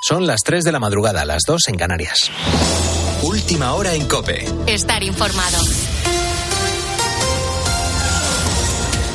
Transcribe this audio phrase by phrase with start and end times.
[0.00, 2.30] Son las 3 de la madrugada, las 2 en Canarias.
[3.22, 4.46] Última hora en Cope.
[4.66, 5.58] Estar informado.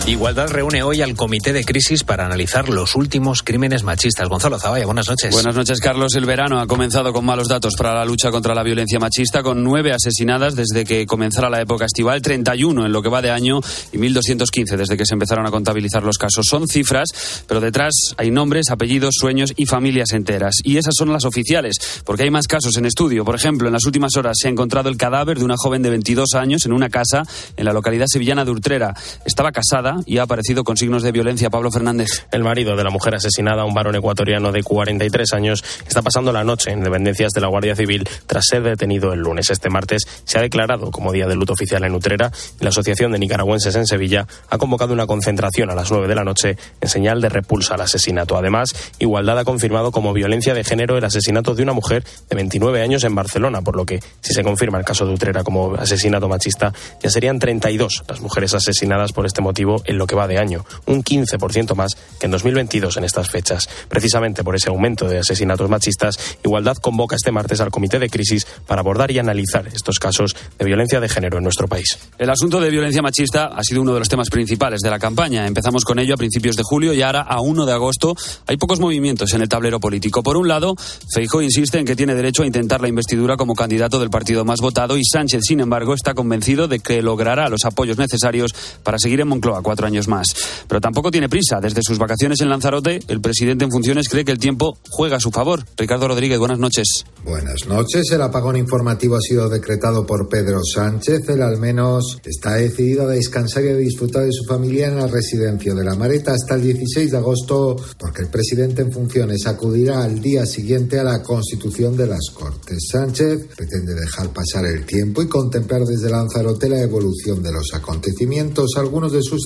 [0.05, 4.28] Igualdad reúne hoy al Comité de Crisis para analizar los últimos crímenes machistas.
[4.28, 5.31] Gonzalo Zavalla, buenas noches.
[5.31, 6.13] Buenas noches, Carlos.
[6.15, 9.63] El verano ha comenzado con malos datos para la lucha contra la violencia machista, con
[9.63, 13.62] nueve asesinadas desde que comenzara la época estival, 31 en lo que va de año
[13.94, 16.48] y 1.215 desde que se empezaron a contabilizar los casos.
[16.49, 17.08] Son cifras,
[17.48, 20.55] pero detrás hay nombres, apellidos, sueños y familias enteras.
[20.66, 23.24] Y esas son las oficiales, porque hay más casos en estudio.
[23.24, 25.91] Por ejemplo, en las últimas horas se ha encontrado el cadáver de una joven de
[25.91, 27.24] 22 años en una casa
[27.55, 28.94] en la localidad sevillana de Urtrera.
[29.26, 31.50] Estaba casada y ha aparecido con signos de violencia.
[31.50, 32.28] Pablo Fernández.
[32.32, 36.44] El marido de la mujer asesinada, un varón ecuatoriano de 43 años, está pasando la
[36.44, 39.50] noche en dependencias de la Guardia Civil tras ser detenido el lunes.
[39.50, 43.20] Este martes se ha declarado como día de luto oficial en Utrera la Asociación de
[43.20, 47.22] Nicaragüenses en Sevilla ha convocado una concentración a las 9 de la noche en señal
[47.22, 48.38] de repulsa al asesinato.
[48.38, 52.82] Además, Igualdad ha confirmado como violencia de género el asesinato de una mujer de 29
[52.82, 56.28] años en Barcelona, por lo que, si se confirma el caso de Utrera como asesinato
[56.28, 60.37] machista, ya serían 32 las mujeres asesinadas por este motivo en lo que va de
[60.37, 63.70] año, un 15% más que en 2022 en estas fechas.
[63.87, 68.45] Precisamente por ese aumento de asesinatos machistas, Igualdad convoca este martes al Comité de Crisis
[68.67, 71.97] para abordar y analizar estos casos de violencia de género en nuestro país.
[72.17, 75.47] El asunto de violencia machista ha sido uno de los temas principales de la campaña.
[75.47, 78.15] Empezamos con ello a principios de julio y ahora, a 1 de agosto,
[78.47, 80.23] hay pocos movimientos en el tablero político.
[80.23, 80.75] Por un lado,
[81.13, 84.61] Feijóo insiste en que tiene derecho a intentar la investidura como candidato del partido más
[84.61, 89.21] votado y Sánchez, sin embargo, está convencido de que logrará los apoyos necesarios para seguir
[89.21, 90.27] en Moncloa cuatro años más.
[90.67, 91.59] Pero tampoco tiene prisa.
[91.59, 95.19] Desde sus vacaciones en Lanzarote, el presidente en funciones cree que el tiempo juega a
[95.19, 95.66] su favor.
[95.77, 97.05] Ricardo Rodríguez, buenas noches.
[97.25, 98.11] Buenas noches.
[98.11, 101.27] El apagón informativo ha sido decretado por Pedro Sánchez.
[101.29, 105.07] Él al menos está decidido a descansar y a disfrutar de su familia en la
[105.07, 110.03] residencia de la Mareta hasta el 16 de agosto, porque el presidente en funciones acudirá
[110.03, 112.89] al día siguiente a la constitución de las Cortes.
[112.91, 118.72] Sánchez pretende dejar pasar el tiempo y contemplar desde Lanzarote la evolución de los acontecimientos.
[118.78, 119.45] Algunos de sus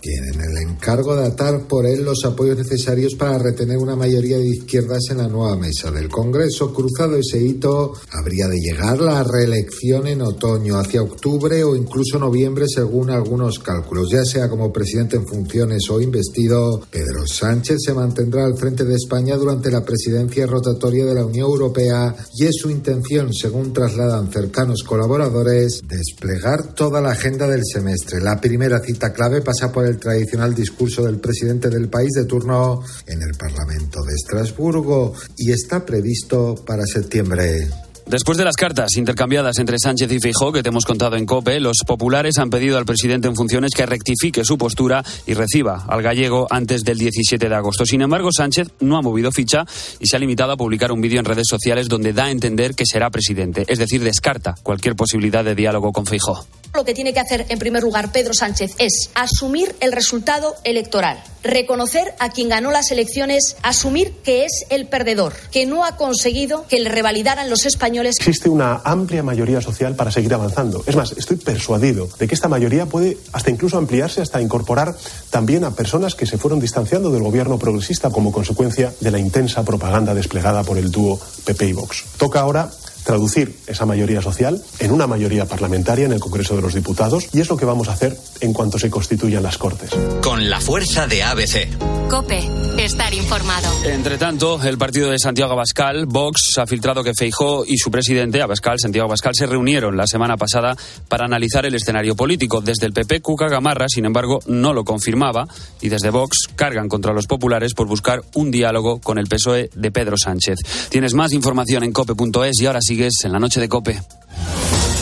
[0.00, 4.48] tienen el encargo de atar por él los apoyos necesarios para retener una mayoría de
[4.48, 6.72] izquierdas en la nueva mesa del Congreso.
[6.72, 12.66] Cruzado ese hito, habría de llegar la reelección en otoño, hacia octubre o incluso noviembre,
[12.68, 14.10] según algunos cálculos.
[14.10, 18.94] Ya sea como presidente en funciones o investido, Pedro Sánchez se mantendrá al frente de
[18.94, 24.30] España durante la presidencia rotatoria de la Unión Europea y es su intención, según trasladan
[24.30, 28.20] cercanos colaboradores, desplegar toda la agenda del semestre.
[28.20, 32.82] La primera cita clave pasa por el tradicional discurso del presidente del país de turno
[33.06, 37.66] en el Parlamento de Estrasburgo y está previsto para septiembre.
[38.04, 41.58] Después de las cartas intercambiadas entre Sánchez y Feijóo que te hemos contado en COPE,
[41.58, 46.02] los populares han pedido al presidente en funciones que rectifique su postura y reciba al
[46.02, 47.84] gallego antes del 17 de agosto.
[47.84, 49.64] Sin embargo, Sánchez no ha movido ficha
[49.98, 52.76] y se ha limitado a publicar un vídeo en redes sociales donde da a entender
[52.76, 56.46] que será presidente, es decir, descarta cualquier posibilidad de diálogo con Feijóo.
[56.74, 61.22] Lo que tiene que hacer, en primer lugar, Pedro Sánchez es asumir el resultado electoral,
[61.42, 66.66] reconocer a quien ganó las elecciones, asumir que es el perdedor, que no ha conseguido
[66.68, 68.16] que le revalidaran los españoles.
[68.18, 70.84] Existe una amplia mayoría social para seguir avanzando.
[70.86, 74.94] Es más, estoy persuadido de que esta mayoría puede hasta incluso ampliarse, hasta incorporar
[75.30, 79.64] también a personas que se fueron distanciando del gobierno progresista como consecuencia de la intensa
[79.64, 82.04] propaganda desplegada por el dúo PP y Vox.
[82.18, 82.70] Toca ahora
[83.06, 87.40] traducir esa mayoría social en una mayoría parlamentaria en el Congreso de los Diputados y
[87.40, 89.90] es lo que vamos a hacer en cuanto se constituyan las Cortes.
[90.22, 92.08] Con la fuerza de ABC.
[92.10, 92.40] Cope,
[92.78, 93.68] estar informado.
[93.84, 98.42] Entre tanto, el partido de Santiago Abascal, Vox, ha filtrado que Feijó y su presidente,
[98.42, 100.76] Abascal, Santiago Abascal, se reunieron la semana pasada
[101.08, 102.60] para analizar el escenario político.
[102.60, 105.48] Desde el PP, Cuca Gamarra, sin embargo, no lo confirmaba
[105.80, 109.90] y desde Vox cargan contra los populares por buscar un diálogo con el PSOE de
[109.90, 110.58] Pedro Sánchez.
[110.90, 114.00] Tienes más información en cope.es y ahora sigues en la noche de Cope.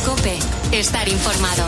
[0.04, 0.36] Cope,
[0.72, 1.64] estar informado.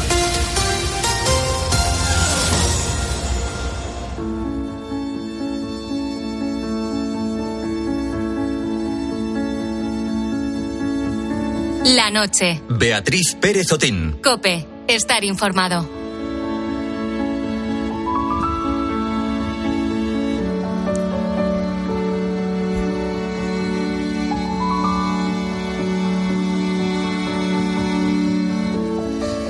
[11.84, 12.60] La noche.
[12.68, 14.18] Beatriz Pérez Otín.
[14.20, 16.05] Cope, estar informado.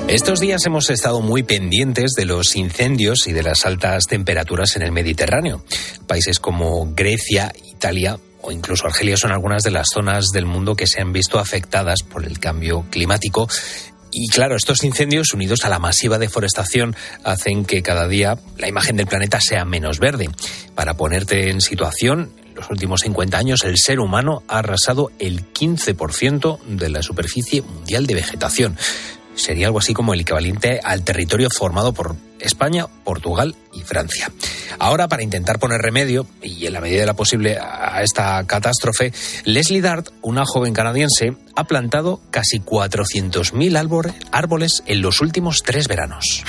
[0.09, 4.83] Estos días hemos estado muy pendientes de los incendios y de las altas temperaturas en
[4.83, 5.65] el Mediterráneo.
[6.07, 10.87] Países como Grecia, Italia o incluso Argelia son algunas de las zonas del mundo que
[10.87, 13.49] se han visto afectadas por el cambio climático
[14.19, 18.97] y claro, estos incendios unidos a la masiva deforestación hacen que cada día la imagen
[18.97, 20.31] del planeta sea menos verde.
[20.75, 26.61] Para ponerte en situación, los últimos 50 años el ser humano ha arrasado el 15%
[26.63, 28.79] de la superficie mundial de vegetación.
[29.37, 34.33] Sería algo así como el equivalente al territorio formado por España, Portugal y Francia.
[34.79, 39.13] Ahora, para intentar poner remedio, y en la medida de la posible, a esta catástrofe,
[39.45, 46.45] Leslie Dart, una joven canadiense, ha plantado casi 400.000 árboles en los últimos tres veranos.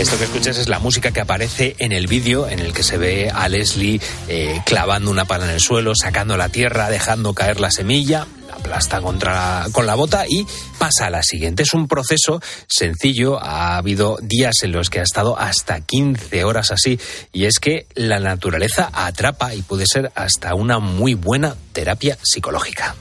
[0.00, 2.96] Esto que escuchas es la música que aparece en el vídeo en el que se
[2.96, 7.60] ve a Leslie eh, clavando una pala en el suelo, sacando la tierra, dejando caer
[7.60, 10.46] la semilla, la aplasta contra con la bota y
[10.78, 11.64] pasa a la siguiente.
[11.64, 16.70] Es un proceso sencillo, ha habido días en los que ha estado hasta 15 horas
[16.70, 16.98] así
[17.30, 22.96] y es que la naturaleza atrapa y puede ser hasta una muy buena terapia psicológica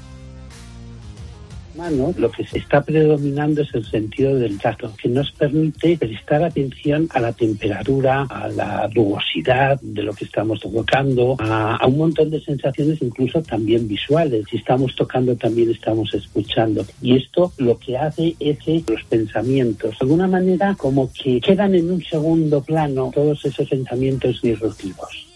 [2.17, 7.07] lo que se está predominando es el sentido del tacto, que nos permite prestar atención
[7.11, 12.41] a la temperatura, a la rugosidad de lo que estamos tocando, a, un montón de
[12.41, 14.45] sensaciones incluso también visuales.
[14.49, 16.85] Si estamos tocando también estamos escuchando.
[17.01, 21.75] Y esto lo que hace es que los pensamientos, de alguna manera, como que quedan
[21.75, 25.28] en un segundo plano todos esos pensamientos disruptivos.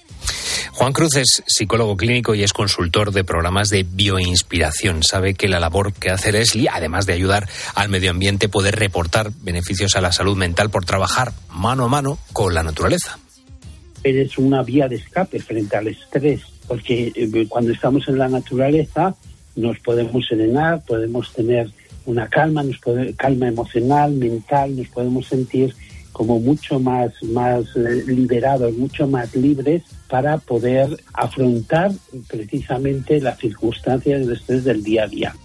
[0.76, 5.04] Juan Cruz es psicólogo clínico y es consultor de programas de bioinspiración.
[5.04, 9.32] Sabe que la labor que hace Leslie, además de ayudar al medio ambiente, puede reportar
[9.44, 13.20] beneficios a la salud mental por trabajar mano a mano con la naturaleza.
[14.04, 19.16] Es una vía de escape frente al estrés, porque eh, cuando estamos en la naturaleza
[19.56, 21.70] nos podemos serenar, podemos tener
[22.08, 22.80] una calma, nos
[23.16, 25.76] calma emocional, mental, nos podemos sentir
[26.12, 29.84] como mucho más, más eh, liberados, mucho más libres
[30.14, 31.92] para poder afrontar
[32.28, 35.36] precisamente las circunstancias de estrés del día a día.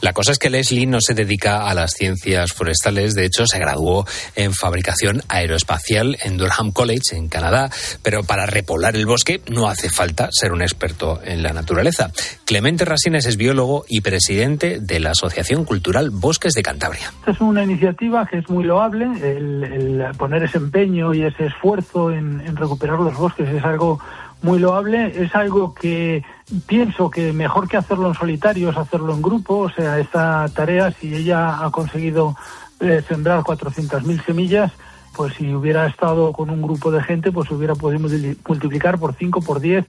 [0.00, 3.58] La cosa es que Leslie no se dedica a las ciencias forestales, de hecho se
[3.58, 4.06] graduó
[4.36, 7.68] en fabricación aeroespacial en Durham College, en Canadá,
[8.02, 12.12] pero para repoblar el bosque no hace falta ser un experto en la naturaleza.
[12.44, 17.12] Clemente Rasines es biólogo y presidente de la Asociación Cultural Bosques de Cantabria.
[17.20, 22.12] Esta es una iniciativa que es muy loable, el, poner ese empeño y ese esfuerzo
[22.12, 23.98] en, en recuperar los bosques es algo
[24.42, 26.22] muy loable, es algo que
[26.66, 30.90] pienso que mejor que hacerlo en solitario es hacerlo en grupo, o sea, esta tarea,
[30.92, 32.36] si ella ha conseguido
[32.80, 34.72] eh, sembrar 400.000 semillas,
[35.14, 38.08] pues si hubiera estado con un grupo de gente, pues hubiera podido
[38.46, 39.84] multiplicar por 5, por 10.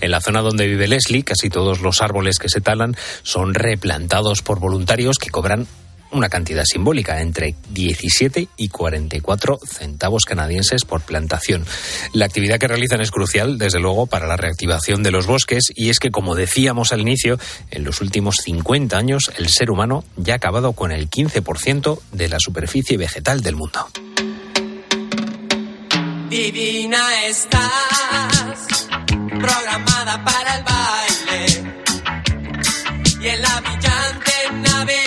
[0.00, 4.42] En la zona donde vive Leslie, casi todos los árboles que se talan son replantados
[4.42, 5.68] por voluntarios que cobran
[6.14, 11.64] una cantidad simbólica, entre 17 y 44 centavos canadienses por plantación.
[12.12, 15.90] La actividad que realizan es crucial, desde luego, para la reactivación de los bosques y
[15.90, 17.38] es que, como decíamos al inicio,
[17.70, 22.28] en los últimos 50 años el ser humano ya ha acabado con el 15% de
[22.28, 23.88] la superficie vegetal del mundo.
[26.28, 28.68] Divina estás,
[29.08, 31.74] programada para el baile
[33.20, 33.62] y en la
[34.62, 35.04] nave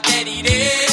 [0.00, 0.87] 手に入れ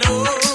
[0.00, 0.45] calor.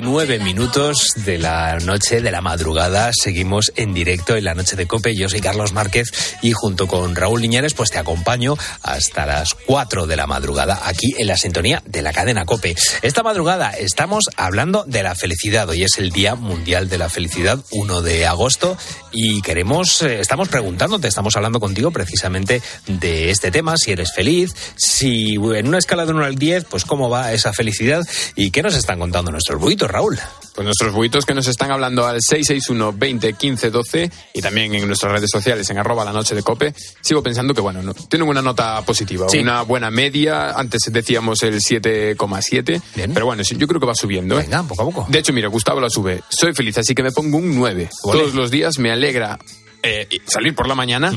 [0.00, 3.10] Nueve minutos de la noche, de la madrugada.
[3.12, 5.14] Seguimos en directo en la noche de Cope.
[5.14, 6.12] Yo soy Carlos Márquez
[6.42, 11.14] y junto con Raúl Liñares, pues te acompaño hasta las cuatro de la madrugada aquí
[11.18, 12.74] en la sintonía de la cadena Cope.
[13.02, 15.68] Esta madrugada estamos hablando de la felicidad.
[15.68, 18.76] Hoy es el Día Mundial de la Felicidad, 1 de agosto,
[19.12, 24.54] y queremos, eh, estamos preguntándote, estamos hablando contigo precisamente de este tema, si eres feliz,
[24.76, 28.62] si en una escala de 1 al 10, pues cómo va esa felicidad y qué
[28.62, 30.18] nos están contando nuestros buitos, Raúl.
[30.54, 34.86] Pues nuestros buitos que nos están hablando al 661 20 15 12 y también en
[34.86, 38.26] nuestras redes sociales en arroba la noche de cope, sigo pensando que bueno, no, tienen
[38.26, 39.40] una nota positiva, Sí.
[39.40, 42.80] una buena media, antes decíamos el 7,7,
[43.12, 44.38] pero bueno, yo creo que va subiendo.
[44.38, 44.44] ¿eh?
[44.44, 45.06] Venga, poco a poco.
[45.10, 47.90] De hecho, mira, Gustavo la sube, soy feliz, así que me pongo un 9.
[48.04, 48.18] Ole.
[48.18, 49.38] Todos los días me alegra
[49.82, 51.12] eh, salir por la mañana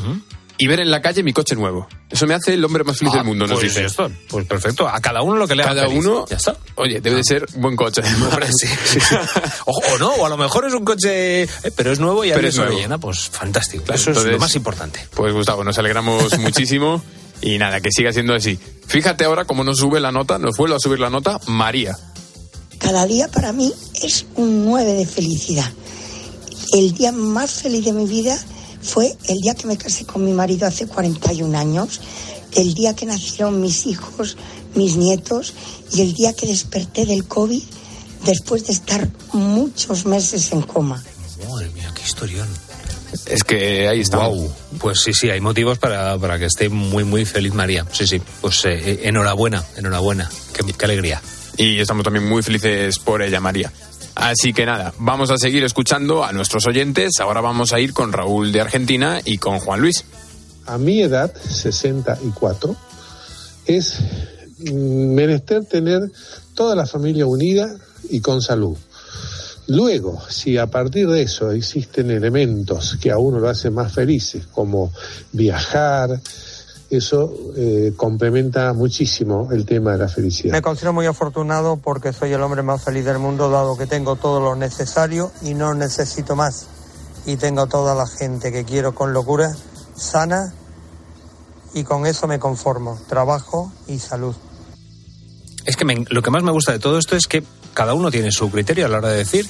[0.61, 1.87] y ver en la calle mi coche nuevo.
[2.09, 3.85] Eso me hace el hombre más feliz Ah, del mundo, nos pues dice.
[3.85, 4.87] esto, pues perfecto.
[4.87, 6.05] A cada uno lo que le haga Cada feliz.
[6.05, 6.57] uno, Ya está.
[6.75, 8.01] oye, debe de ser buen coche.
[8.29, 9.15] Hombre, sí, sí, sí.
[9.65, 12.31] Ojo, o no, o a lo mejor es un coche, eh, pero es nuevo y
[12.31, 12.77] a Pero es nuevo.
[12.77, 13.85] llena, pues fantástico.
[13.85, 14.99] Claro, Eso es lo más importante.
[15.15, 17.01] Pues Gustavo, nos alegramos muchísimo
[17.41, 18.59] y nada, que siga siendo así.
[18.85, 21.97] Fíjate ahora cómo nos sube la nota, nos vuelve a subir la nota María.
[22.79, 23.73] Cada día para mí
[24.03, 25.71] es un 9 de felicidad.
[26.73, 28.37] El día más feliz de mi vida
[28.81, 32.01] fue el día que me casé con mi marido hace 41 años,
[32.55, 34.37] el día que nacieron mis hijos,
[34.75, 35.53] mis nietos
[35.91, 37.63] y el día que desperté del COVID
[38.25, 41.03] después de estar muchos meses en coma.
[41.47, 42.47] Madre mía, qué historión.
[43.25, 44.17] Es que ahí está.
[44.17, 44.51] Guau.
[44.79, 47.85] Pues sí, sí, hay motivos para, para que esté muy, muy feliz María.
[47.91, 48.21] Sí, sí.
[48.41, 50.29] Pues eh, eh, enhorabuena, enhorabuena.
[50.53, 51.21] Qué, qué alegría.
[51.57, 53.71] Y estamos también muy felices por ella, María.
[54.19, 57.13] Así que nada, vamos a seguir escuchando a nuestros oyentes.
[57.21, 60.03] Ahora vamos a ir con Raúl de Argentina y con Juan Luis.
[60.65, 62.75] a mi edad, 64,
[63.65, 63.95] es
[64.57, 66.11] mm, menester tener
[66.53, 67.73] toda la familia unida
[68.09, 68.77] y con salud.
[69.67, 74.47] Luego, si a partir de eso existen elementos que a uno lo hacen más felices,
[74.47, 74.91] como
[75.31, 76.19] viajar,
[76.89, 80.51] eso eh, complementa muchísimo el tema de la felicidad.
[80.53, 84.15] Me considero muy afortunado porque soy el hombre más feliz del mundo, dado que tengo
[84.15, 86.67] todo lo necesario y no necesito más.
[87.25, 89.55] Y tengo toda la gente que quiero con locura,
[89.95, 90.53] sana,
[91.73, 92.99] y con eso me conformo.
[93.07, 94.35] Trabajo y salud.
[95.65, 97.43] Es que me- lo que más me gusta de todo esto es que
[97.75, 99.47] cada uno tiene su criterio a la hora de decir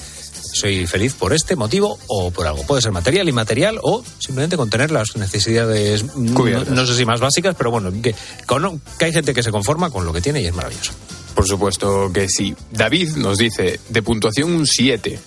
[0.53, 2.63] soy feliz por este motivo o por algo.
[2.63, 7.05] Puede ser material, inmaterial o simplemente con tener las necesidades, mm, no, no sé si
[7.05, 10.21] más básicas, pero bueno, que, con- que hay gente que se conforma con lo que
[10.21, 10.91] tiene y es maravilloso.
[11.35, 12.55] Por supuesto que sí.
[12.71, 15.19] David nos dice, de puntuación un 7.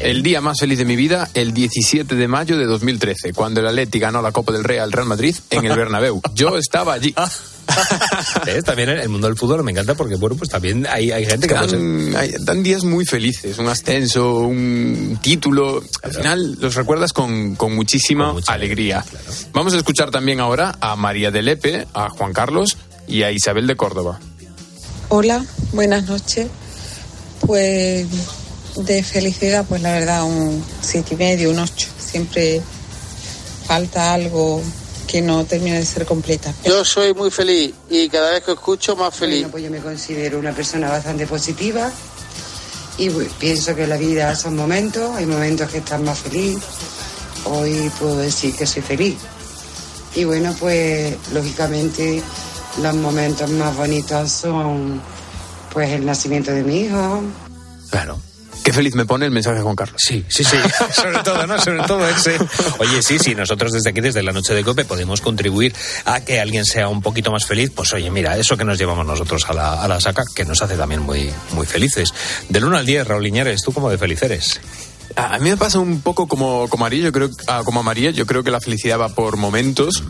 [0.00, 3.66] El día más feliz de mi vida, el 17 de mayo de 2013, cuando el
[3.68, 6.22] Atleti ganó la Copa del Rey al Real Madrid en el Bernabéu.
[6.34, 7.14] Yo estaba allí.
[8.44, 8.64] ¿Ves?
[8.64, 11.54] También el mundo del fútbol me encanta porque, bueno, pues también hay, hay gente que...
[11.54, 15.82] puede ser- Dan, hay- dan días muy felices, un ascenso, un título.
[16.02, 19.04] Al final los recuerdas con, con muchísima alegría.
[19.52, 22.76] Vamos a escuchar también ahora a María de Lepe, a Juan Carlos
[23.06, 24.18] y a Isabel de Córdoba.
[25.08, 26.48] Hola, buenas noches.
[27.46, 28.06] Pues
[28.76, 31.88] de felicidad, pues la verdad, un siete y medio, un ocho.
[31.98, 32.60] Siempre
[33.66, 34.62] falta algo
[35.12, 36.54] que no termina de ser completa.
[36.64, 39.40] Yo soy muy feliz y cada vez que escucho más feliz.
[39.40, 41.92] Bueno, pues yo me considero una persona bastante positiva
[42.96, 46.56] y pienso que la vida son momentos, hay momentos que estás más feliz,
[47.44, 49.16] hoy puedo decir que soy feliz.
[50.14, 52.22] Y bueno, pues lógicamente
[52.80, 54.98] los momentos más bonitos son
[55.74, 57.22] pues el nacimiento de mi hijo,
[57.90, 58.18] Claro.
[58.62, 60.00] Qué feliz me pone el mensaje de Juan Carlos.
[60.04, 60.56] Sí, sí, sí.
[60.94, 61.58] Sobre todo, ¿no?
[61.60, 62.38] Sobre todo ese.
[62.78, 66.40] Oye, sí, sí, nosotros desde aquí, desde la noche de COPE, podemos contribuir a que
[66.40, 67.70] alguien sea un poquito más feliz.
[67.74, 70.62] Pues oye, mira, eso que nos llevamos nosotros a la, a la saca, que nos
[70.62, 72.14] hace también muy, muy felices.
[72.48, 74.60] Del 1 al 10, Raúl Iñárez, ¿tú cómo de feliz eres?
[75.16, 78.10] A mí me pasa un poco como, como María, yo creo, ah, como a María,
[78.10, 80.02] yo creo que la felicidad va por momentos.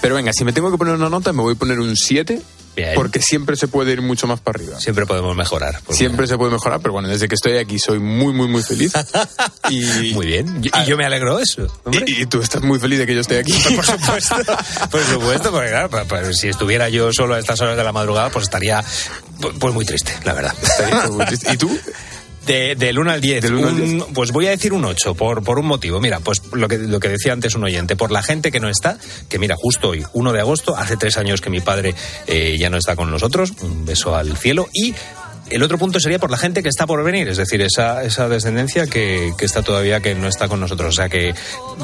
[0.00, 2.42] Pero venga, si me tengo que poner una nota, me voy a poner un 7.
[2.94, 4.80] Porque siempre se puede ir mucho más para arriba.
[4.80, 5.80] Siempre podemos mejorar.
[5.84, 8.62] pues siempre se puede mejorar, pero bueno, desde que estoy aquí soy muy, muy, muy
[8.62, 8.92] feliz.
[9.70, 10.60] y, Muy bien.
[10.62, 11.66] Y, y yo me alegro de eso.
[11.92, 13.52] y, y tú estás muy feliz de que yo esté aquí.
[13.74, 14.36] Por supuesto,
[14.90, 17.92] por supuesto, porque claro, pa- pa- si estuviera yo solo a estas horas de la
[17.92, 18.82] madrugada, pues estaría
[19.40, 20.54] pu- pues muy triste, la verdad.
[21.52, 21.78] ¿Y tú?
[22.52, 25.14] De- del 1 al 10, Del uno al un- pues voy a decir un 8
[25.14, 26.00] por, por un motivo.
[26.00, 28.68] Mira, pues lo que, lo que decía antes un oyente, por la gente que no
[28.68, 31.94] está, que mira, justo hoy, 1 de agosto, hace tres años que mi padre
[32.26, 34.94] eh, ya no está con nosotros, un beso al cielo, y
[35.50, 38.28] el otro punto sería por la gente que está por venir, es decir, esa, esa
[38.28, 40.88] descendencia que, que está todavía, que no está con nosotros.
[40.90, 41.34] O sea que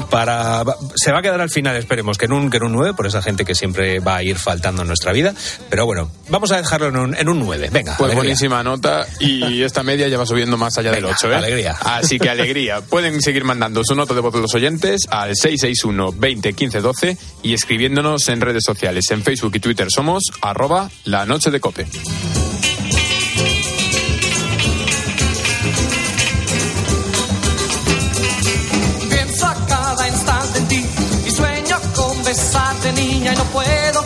[0.09, 0.63] para
[0.95, 3.07] se va a quedar al final, esperemos, que en un, que en un 9, por
[3.07, 5.33] esa gente que siempre va a ir faltando en nuestra vida.
[5.69, 7.69] Pero bueno, vamos a dejarlo en un, en un 9.
[7.71, 8.15] Venga, Pues alegría.
[8.15, 11.35] buenísima nota y esta media ya va subiendo más allá del Venga, 8, ¿eh?
[11.35, 11.71] alegría.
[11.81, 12.81] Así que alegría.
[12.89, 17.17] Pueden seguir mandando su nota de voz de los oyentes al 661 20 15 12
[17.43, 19.05] y escribiéndonos en redes sociales.
[19.11, 21.85] En Facebook y Twitter somos arroba la noche de cope.
[33.35, 34.05] no puedo.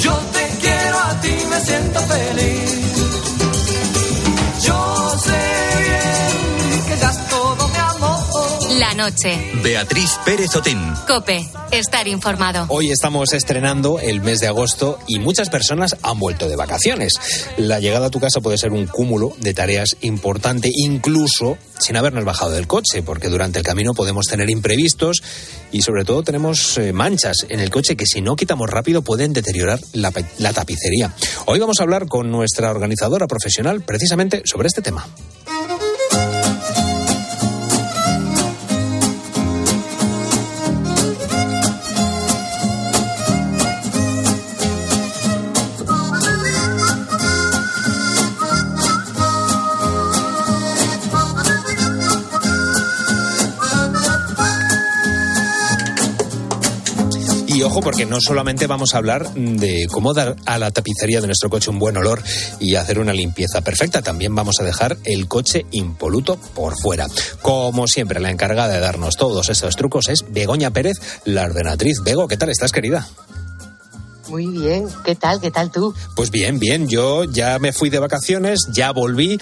[0.00, 2.82] Yo te quiero a ti, me siento feliz.
[4.62, 5.40] Yo sé
[6.88, 6.96] que
[7.30, 7.62] todo.
[8.78, 9.38] La noche.
[9.62, 10.78] Beatriz Pérez Otín.
[11.06, 11.46] Cope.
[11.70, 12.66] Estar informado.
[12.68, 17.14] Hoy estamos estrenando el mes de agosto y muchas personas han vuelto de vacaciones.
[17.56, 22.24] La llegada a tu casa puede ser un cúmulo de tareas importante, incluso sin habernos
[22.24, 25.22] bajado del coche, porque durante el camino podemos tener imprevistos
[25.72, 29.32] y sobre todo tenemos eh, manchas en el coche que si no quitamos rápido pueden
[29.32, 31.12] deteriorar la, la tapicería.
[31.46, 35.06] Hoy vamos a hablar con nuestra organizadora profesional precisamente sobre este tema.
[57.82, 61.70] Porque no solamente vamos a hablar de cómo dar a la tapicería de nuestro coche
[61.70, 62.22] un buen olor
[62.60, 67.06] y hacer una limpieza perfecta, también vamos a dejar el coche impoluto por fuera.
[67.40, 71.98] Como siempre, la encargada de darnos todos esos trucos es Begoña Pérez, la ordenatriz.
[72.02, 73.08] Bego, ¿qué tal estás, querida?
[74.28, 75.40] Muy bien, ¿qué tal?
[75.40, 75.94] ¿Qué tal tú?
[76.16, 79.38] Pues bien, bien, yo ya me fui de vacaciones, ya volví.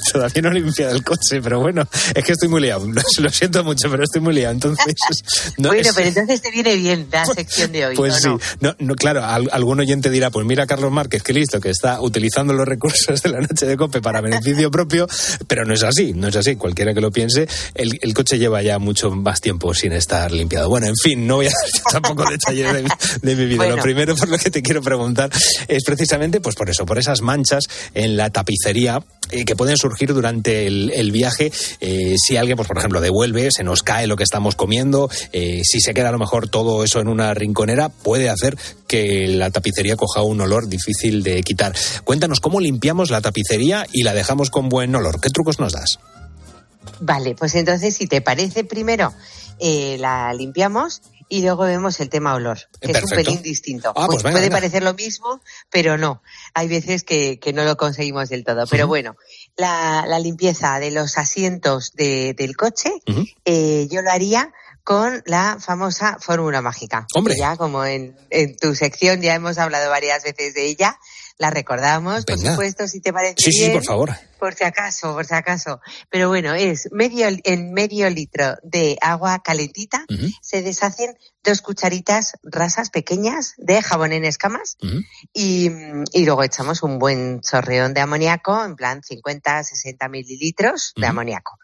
[0.12, 2.86] Todavía no he limpiado el coche, pero bueno, es que estoy muy liado.
[3.18, 4.54] Lo siento mucho, pero estoy muy liado.
[4.54, 4.94] Entonces,
[5.58, 5.94] no, bueno, es...
[5.94, 7.96] pero entonces te viene bien la sección de hoy.
[7.96, 8.28] Pues sí,
[8.60, 12.00] no, no, claro, al, algún oyente dirá, pues mira Carlos Márquez, que listo, que está
[12.00, 15.06] utilizando los recursos de la noche de cope para beneficio propio,
[15.46, 16.56] pero no es así, no es así.
[16.56, 20.68] Cualquiera que lo piense, el, el coche lleva ya mucho más tiempo sin estar limpiado.
[20.68, 22.88] Bueno, en fin, no voy a dar tampoco detalles de,
[23.22, 23.56] de, mi vida.
[23.56, 23.76] Bueno.
[23.76, 25.30] Lo primero por lo que te quiero preguntar
[25.68, 30.14] es precisamente, pues por eso, por esas manchas en la tapicería eh, que pueden surgir
[30.14, 31.52] durante el, el viaje.
[31.80, 35.60] Eh, si alguien, pues por ejemplo, devuelve, se nos cae lo que estamos comiendo, eh,
[35.64, 39.50] si se queda a lo mejor todo eso en una rinconera, puede hacer que la
[39.50, 41.74] tapicería coja un olor difícil de quitar.
[42.04, 45.20] Cuéntanos cómo limpiamos la tapicería y la dejamos con buen olor.
[45.20, 45.98] ¿Qué trucos nos das?
[47.00, 49.12] Vale, pues entonces, si te parece, primero
[49.58, 53.06] eh, la limpiamos y luego vemos el tema olor, que Perfecto.
[53.06, 53.92] es un pelín distinto.
[53.96, 54.56] Ah, pues venga, Puede venga.
[54.56, 56.22] parecer lo mismo, pero no.
[56.52, 58.66] Hay veces que, que no lo conseguimos del todo.
[58.70, 59.16] Pero bueno,
[59.56, 62.90] la, la limpieza de los asientos de- del coche,
[63.44, 64.52] eh, yo lo haría
[64.84, 67.06] con la famosa fórmula mágica.
[67.14, 67.36] Hombre.
[67.38, 70.98] Ya como en, en tu sección ya hemos hablado varias veces de ella,
[71.38, 74.10] la recordamos, por supuesto, si te parece Sí, sí, por favor.
[74.38, 75.80] Por si acaso, por si acaso.
[76.10, 80.04] Pero bueno, es medio, en medio litro de agua calentita
[80.40, 84.76] se deshacen dos cucharitas rasas pequeñas de jabón en escamas
[85.32, 85.70] y,
[86.12, 91.58] y luego echamos un buen chorreón de amoníaco, en plan 50, 60 mililitros de amoníaco.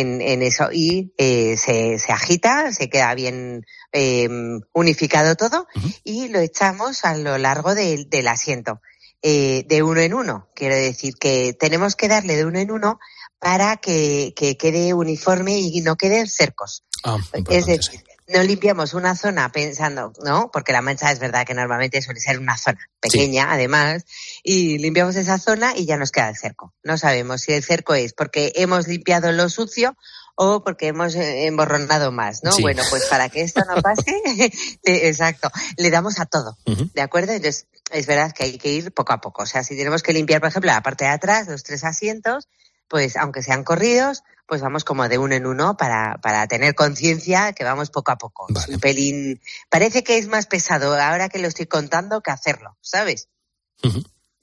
[0.00, 4.28] En, en eso y eh, se, se agita, se queda bien eh,
[4.72, 5.66] unificado todo
[6.04, 8.80] y lo echamos a lo largo del- del asiento
[9.22, 10.48] eh, de uno en uno.
[10.54, 12.98] Quiero decir que tenemos que darle de uno en uno
[13.38, 16.82] para que, que quede uniforme y no queden cercos.
[17.04, 17.18] Ah,
[17.56, 20.50] Es decir, no limpiamos una zona pensando, ¿no?
[20.52, 24.04] Porque la mancha es verdad que normalmente suele ser una zona pequeña, además,
[24.42, 26.74] y limpiamos esa zona y ya nos queda el cerco.
[26.82, 29.96] No sabemos si el cerco es porque hemos limpiado lo sucio
[30.34, 32.52] o porque hemos eh, emborronado más, ¿no?
[32.52, 32.62] Sí.
[32.62, 34.20] Bueno, pues para que esto no pase,
[34.84, 36.56] exacto, le damos a todo.
[36.66, 37.32] ¿de acuerdo?
[37.32, 39.42] Entonces, es verdad que hay que ir poco a poco.
[39.42, 42.48] O sea, si tenemos que limpiar, por ejemplo, la parte de atrás, los tres asientos,
[42.88, 47.52] pues aunque sean corridos, pues vamos como de uno en uno para, para tener conciencia
[47.52, 48.46] que vamos poco a poco.
[48.56, 52.76] Es un pelín, parece que es más pesado ahora que lo estoy contando que hacerlo,
[52.80, 53.28] ¿sabes?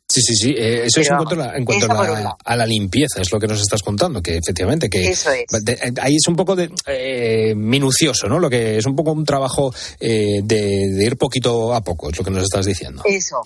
[0.10, 0.50] Sí, sí, sí.
[0.56, 2.38] eh, eso es en cuanto, a la, en cuanto a, la, lado.
[2.44, 5.46] a la limpieza, es lo que nos estás contando, que efectivamente que Eso es.
[5.64, 8.38] de- eh, ahí es un poco de eh, minucioso, ¿no?
[8.38, 10.62] Lo que es un poco un trabajo eh, de,
[10.94, 13.02] de ir poquito a poco, es lo que nos estás diciendo.
[13.06, 13.42] Eso.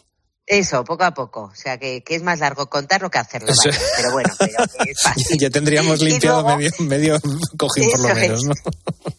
[0.50, 1.42] Eso, poco a poco.
[1.52, 3.52] O sea, que, que es más largo contarlo que hacerlo.
[3.98, 5.38] Pero bueno, pero que es fácil.
[5.38, 7.20] ya tendríamos limpiado luego- medio, medio
[7.58, 8.46] cojín por lo menos, es.
[8.48, 8.54] ¿no?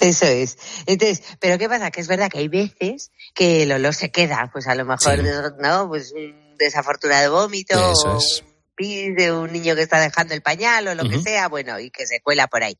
[0.00, 0.58] Eso es.
[0.86, 1.90] Entonces, pero ¿qué pasa?
[1.90, 5.16] Que es verdad que hay veces que el olor se queda, pues a lo mejor,
[5.16, 5.22] Sí.
[5.60, 5.88] ¿no?
[5.88, 8.42] Pues un desafortunado vómito Eso es.
[8.44, 11.78] un pis de un niño que está dejando el pañal o lo que sea, bueno,
[11.80, 12.76] y que se cuela por ahí.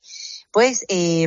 [0.50, 1.26] Pues eh,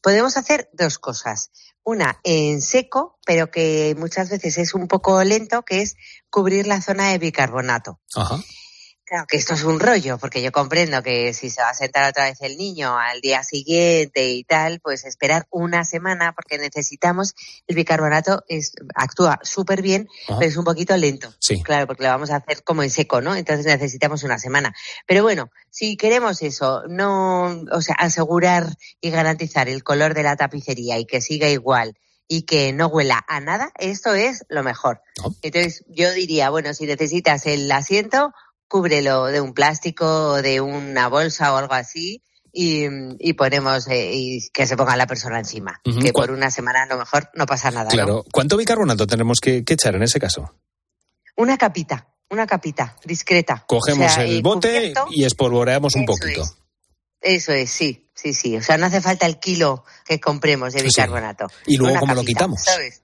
[0.00, 1.50] podemos hacer dos cosas.
[1.84, 5.96] Una en seco, pero que muchas veces es un poco lento, que es
[6.30, 8.00] cubrir la zona de bicarbonato.
[8.14, 8.38] Ajá.
[9.12, 12.08] Claro, que esto es un rollo, porque yo comprendo que si se va a sentar
[12.08, 17.34] otra vez el niño al día siguiente y tal, pues esperar una semana, porque necesitamos,
[17.66, 20.38] el bicarbonato es, actúa súper bien, Ajá.
[20.38, 21.30] pero es un poquito lento.
[21.40, 21.62] Sí.
[21.62, 23.36] Claro, porque lo vamos a hacer como en seco, ¿no?
[23.36, 24.74] Entonces necesitamos una semana.
[25.06, 30.36] Pero bueno, si queremos eso, no, o sea, asegurar y garantizar el color de la
[30.36, 31.98] tapicería y que siga igual
[32.28, 35.02] y que no huela a nada, esto es lo mejor.
[35.42, 38.32] Entonces yo diría, bueno, si necesitas el asiento,
[38.72, 42.22] cúbrelo de un plástico o de una bolsa o algo así
[42.54, 42.86] y,
[43.18, 45.78] y ponemos eh, y que se ponga la persona encima.
[45.84, 47.84] Que ¿Cuál- por una semana a lo mejor no pasa nada.
[47.84, 47.90] ¿no?
[47.90, 48.24] Claro.
[48.32, 50.54] ¿Cuánto bicarbonato tenemos que, que echar en ese caso?
[51.36, 53.62] Una capita, una capita discreta.
[53.68, 56.40] Cogemos O sea, el bote cubierto, y espolvoreamos un poquito.
[56.42, 56.56] es.
[57.20, 58.56] Eso es, sí, sí, sí.
[58.56, 60.86] O sea, no hace falta el kilo que compremos de Sí.
[60.86, 61.46] bicarbonato.
[61.66, 62.62] ¿Y luego cómo lo quitamos?
[62.64, 63.01] ¿sabes?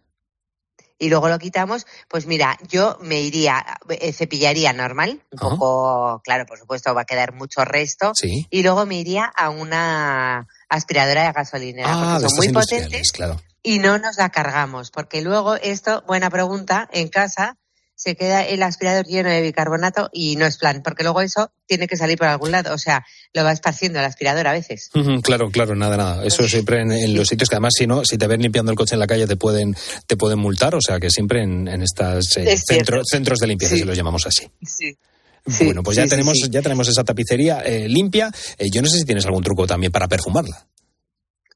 [0.98, 5.48] Y luego lo quitamos, pues mira, yo me iría, eh, cepillaría normal, un Ajá.
[5.50, 8.46] poco, claro, por supuesto va a quedar mucho resto, Sí.
[8.50, 13.40] y luego me iría a una aspiradora de gasolinera, Ah, porque son muy potentes claro.
[13.62, 17.56] y no nos la cargamos, porque luego esto, buena pregunta, en casa
[18.00, 21.88] se queda el aspirador lleno de bicarbonato y no es plan, porque luego eso tiene
[21.88, 24.88] que salir por algún lado, o sea, lo va esparciendo el aspirador a veces.
[25.24, 26.24] Claro, claro, nada, nada.
[26.24, 28.78] Eso siempre en, en los sitios que además si no, si te ven limpiando el
[28.78, 29.74] coche en la calle te pueden,
[30.06, 32.92] te pueden multar, o sea que siempre en, en estas eh, Es cierto.
[32.92, 33.80] centro- centros de limpieza, Sí.
[33.80, 34.48] si los llamamos así.
[34.64, 34.96] Sí.
[35.64, 38.30] bueno, pues ya sí, tenemos, ya tenemos esa tapicería eh, limpia.
[38.58, 40.66] Eh, yo no sé si tienes algún truco también para perfumarla.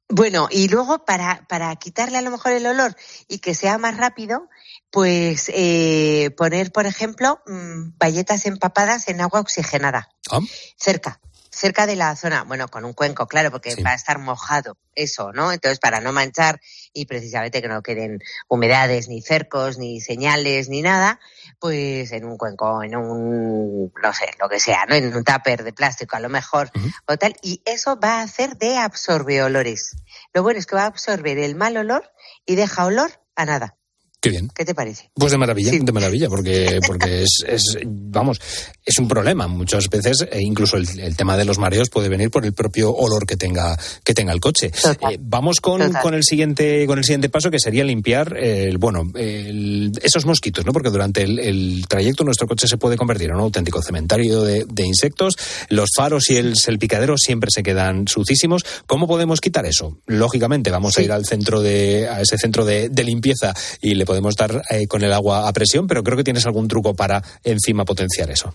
[0.08, 2.94] Bueno, y luego para, para quitarle a lo mejor el olor
[3.28, 4.48] y que sea más rápido,
[4.92, 10.38] pues eh, poner, por ejemplo, mm, bayetas empapadas en agua oxigenada, Ah,
[10.76, 11.18] cerca,
[11.50, 15.32] cerca de la zona, bueno, con un cuenco, claro, porque va a estar mojado eso,
[15.32, 15.50] ¿no?
[15.50, 16.60] Entonces, para no manchar
[16.92, 21.20] y precisamente que no queden humedades, ni cercos, ni señales, ni nada,
[21.58, 24.94] pues en un cuenco, en un, no sé, lo que sea, ¿no?
[24.94, 26.70] En un tupper de plástico a lo mejor,
[27.06, 29.96] o tal, y eso va a hacer de absorbeolores.
[30.34, 32.12] Lo bueno es que va a absorber el mal olor
[32.44, 33.78] y deja olor a nada.
[34.22, 34.48] Qué bien.
[34.54, 35.10] ¿Qué te parece?
[35.14, 38.40] Pues de maravilla, de maravilla, porque, porque es, es, vamos,
[38.84, 39.48] es un problema.
[39.48, 42.92] Muchas veces, e incluso el, el tema de los mareos puede venir por el propio
[42.94, 44.70] olor que tenga, que tenga el coche.
[45.10, 49.10] Eh, vamos con, con el siguiente, con el siguiente paso, que sería limpiar, el, bueno,
[49.16, 50.72] el- esos mosquitos, ¿no?
[50.72, 54.64] Porque durante el, el trayecto nuestro coche se puede convertir en un auténtico cementerio de,
[54.68, 55.34] de insectos.
[55.68, 58.62] Los faros y el salpicadero siempre se quedan sucísimos.
[58.86, 59.98] ¿Cómo podemos quitar eso?
[60.06, 64.06] Lógicamente, vamos a ir al centro de, a ese centro de, de limpieza y le
[64.12, 67.22] podemos dar eh, con el agua a presión, pero creo que tienes algún truco para
[67.44, 68.54] encima potenciar eso.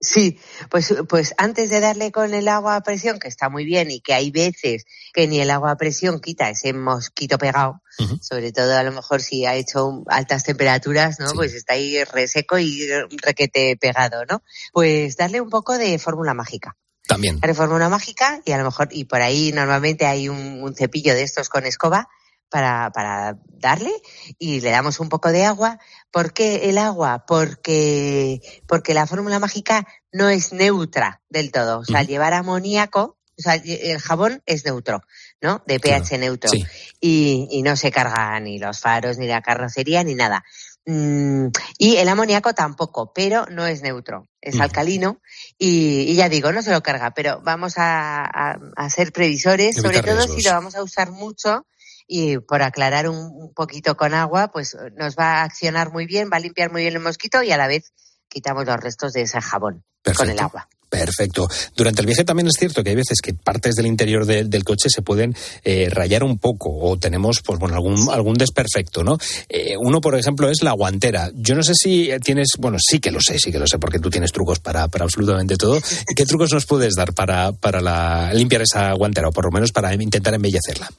[0.00, 0.40] Sí,
[0.70, 4.00] pues, pues antes de darle con el agua a presión, que está muy bien y
[4.00, 7.80] que hay veces que ni el agua a presión quita ese mosquito pegado,
[8.20, 11.30] sobre todo a lo mejor si ha hecho altas temperaturas, ¿no?
[11.34, 12.88] Pues está ahí reseco y
[13.22, 14.42] requete pegado, ¿no?
[14.72, 16.76] Pues darle un poco de fórmula mágica.
[17.06, 17.38] También.
[17.38, 21.14] Darle fórmula mágica y a lo mejor, y por ahí normalmente hay un, un cepillo
[21.14, 22.08] de estos con escoba
[22.52, 23.90] para, para darle
[24.38, 25.80] y le damos un poco de agua.
[26.12, 27.24] ¿Por qué el agua?
[27.26, 31.80] Porque, porque la fórmula mágica no es neutra del todo.
[31.80, 35.02] O sea, al llevar amoníaco, o sea, el jabón es neutro,
[35.40, 35.62] ¿no?
[35.66, 36.50] De pH neutro.
[36.50, 36.64] Sí.
[37.00, 40.44] Y, y no se carga ni los faros, ni la carrocería, ni nada.
[40.84, 41.46] Mm,
[41.78, 45.20] y el amoníaco tampoco, pero no es neutro, es alcalino
[45.56, 49.76] y, y ya digo, no se lo carga, pero vamos a, a- a ser previsores,
[49.78, 50.36] Evitar sobre todo riesgos.
[50.36, 51.66] si lo vamos a usar mucho
[52.06, 56.28] y por aclarar un, un poquito con agua, pues nos va a accionar muy bien,
[56.32, 57.92] va a limpiar muy bien el mosquito y a la vez
[58.28, 59.84] quitamos los restos de ese jabón
[60.16, 60.68] con el agua.
[60.88, 61.48] Perfecto.
[61.74, 64.62] Durante el viaje también es cierto que hay veces que partes del interior de- del
[64.62, 65.34] coche se pueden
[65.64, 69.16] eh, rayar un poco o tenemos pues bueno algún algún desperfecto, ¿no?
[69.48, 71.30] Eh, uno, por ejemplo, es la guantera.
[71.34, 74.00] Yo no sé si tienes, bueno, sí que lo sé, sí que lo sé, porque
[74.00, 75.80] tú tienes trucos para, para absolutamente todo.
[76.14, 79.72] ¿Qué trucos nos puedes dar para, para la- limpiar esa guantera o por lo menos
[79.72, 80.90] para intentar embellecerla?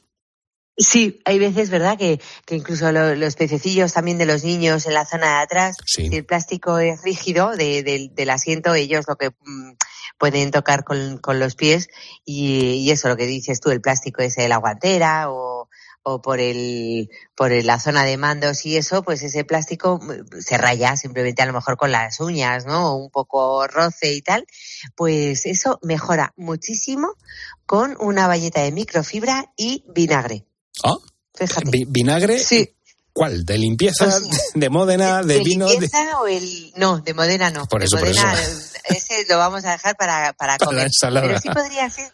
[0.75, 1.97] Sí, hay veces, ¿verdad?
[1.99, 5.77] Que, que incluso lo- los pececillos también de los niños en la zona de atrás,
[5.85, 6.09] Sí.
[6.09, 9.73] si el plástico es rígido de- del- del asiento, ellos lo que mm,
[10.17, 11.89] pueden tocar con, con los pies
[12.25, 15.69] y, y eso, lo que dices tú, el plástico es la guantera o,
[16.01, 20.39] o por el por el- la zona de mandos y eso, pues ese plástico mm,
[20.41, 22.95] se raya simplemente a lo mejor con las uñas, ¿no?
[22.97, 24.45] Un poco roce y tal,
[24.95, 27.13] pues eso mejora muchísimo
[27.67, 30.45] con una bayeta de microfibra y vinagre.
[30.83, 30.95] ¿Ah?
[31.65, 32.41] Vi- ¿Vinagre?
[33.11, 33.45] ¿Cuál?
[33.45, 34.19] ¿De limpieza?
[34.55, 35.21] ¿De Módena?
[35.21, 35.65] ¿De, ¿De vino?
[35.67, 36.73] de- limpieza o el...?
[36.77, 37.65] No, de Modena no.
[37.67, 38.71] Por De eso, por Modena, eso.
[38.85, 40.79] ese lo vamos a dejar para, para Para comer.
[40.81, 41.27] la ensalada.
[41.27, 42.11] Pero sí podría ser...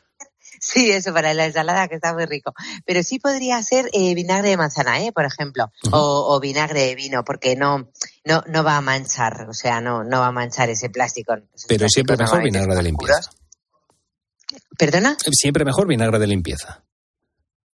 [0.61, 2.53] Sí, eso, para la ensalada, que está muy rico.
[2.85, 5.13] Pero sí podría ser eh, vinagre de manzana, ¿eh?
[5.13, 5.71] Por ejemplo.
[5.93, 7.89] o, o vinagre de vino, porque no,
[8.25, 11.33] no, no va a manchar, o sea, no, no va a manchar ese plástico.
[11.69, 13.21] Pero siempre mejor vinagre de limpieza.
[14.77, 15.15] ¿Perdona?
[15.31, 16.83] Siempre mejor vinagre de limpieza.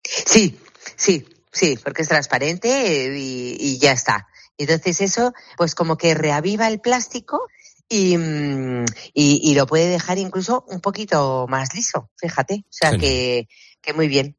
[0.04, 0.60] Sí,
[0.96, 4.28] sí, sí, porque es transparente eh, y, y ya está.
[4.58, 7.48] Entonces eso, pues como que reaviva el plástico
[7.90, 12.66] y, mm, y, y lo puede dejar incluso un poquito más liso, fíjate.
[12.66, 13.48] O sea que,
[13.82, 14.38] que muy bien.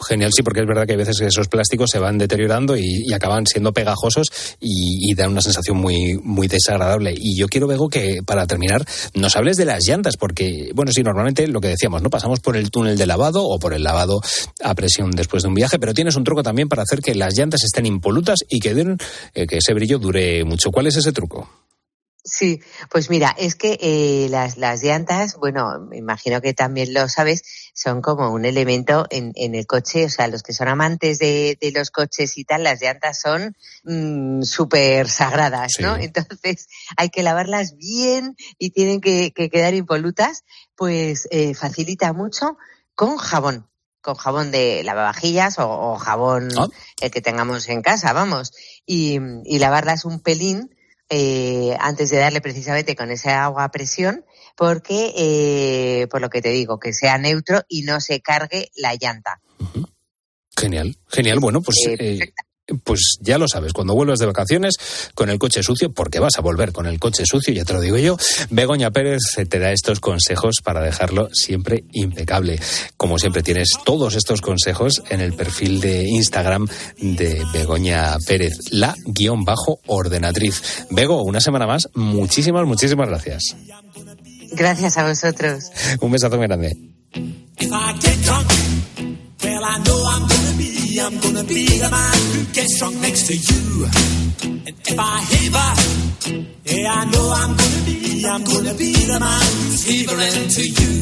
[0.00, 3.46] Genial, sí, porque es verdad que a veces esos plásticos se van deteriorando y, acaban
[3.46, 4.28] siendo pegajosos
[4.60, 7.12] y, dan una sensación muy, muy desagradable.
[7.16, 8.84] Y yo quiero, Bego, que para terminar
[9.14, 12.10] nos hables de las llantas, porque, bueno, sí, normalmente lo que decíamos, ¿no?
[12.10, 14.20] Pasamos por el túnel de lavado o por el lavado
[14.62, 17.36] a presión después de un viaje, pero tienes un truco también para hacer que las
[17.36, 18.98] llantas estén impolutas y que, den,
[19.34, 20.70] eh, que ese brillo dure mucho.
[20.70, 21.48] ¿Cuál es ese truco?
[22.30, 22.60] Sí,
[22.90, 27.42] pues mira, es que eh, las, las llantas, bueno, me imagino que también lo sabes,
[27.72, 31.56] son como un elemento en, en el coche, o sea, los que son amantes de,
[31.58, 35.96] de los coches y tal, las llantas son mm, súper sagradas, ¿no?
[35.96, 40.44] Entonces hay que lavarlas bien y tienen que, que quedar impolutas,
[40.76, 42.58] pues eh, facilita mucho
[42.94, 43.66] con jabón
[44.00, 46.68] con jabón de lavavajillas o, o jabón ah.
[47.00, 48.52] el que tengamos en casa, vamos,
[48.86, 50.70] y, y lavarlas un pelín
[51.08, 54.24] eh, antes de darle precisamente con esa agua a presión,
[54.56, 58.94] porque, eh, por lo que te digo, que sea neutro y no se cargue la
[58.94, 59.40] llanta.
[60.56, 61.38] Genial, genial.
[61.40, 62.32] Bueno, pues eh,
[62.84, 64.76] pues ya lo sabes, cuando vuelvas de vacaciones
[65.14, 67.80] con el coche sucio, porque vas a volver con el coche sucio, ya te lo
[67.80, 68.16] digo yo,
[68.50, 72.60] Begoña Pérez te da estos consejos para dejarlo siempre impecable.
[72.96, 76.66] Como siempre tienes todos estos consejos en el perfil de Instagram
[77.00, 80.86] de Begoña Pérez, la guion bajo ordenatriz.
[80.90, 83.56] Bego, una semana más, muchísimas, muchísimas gracias.
[84.52, 85.64] Gracias a vosotros.
[86.00, 86.76] Un besazo muy grande.
[91.08, 93.86] I'm gonna be, the man who gets drunk next to you.
[94.44, 95.70] And if I heaver,
[96.68, 100.92] yeah, I know I'm gonna be, I'm gonna be the man who's heavering to you.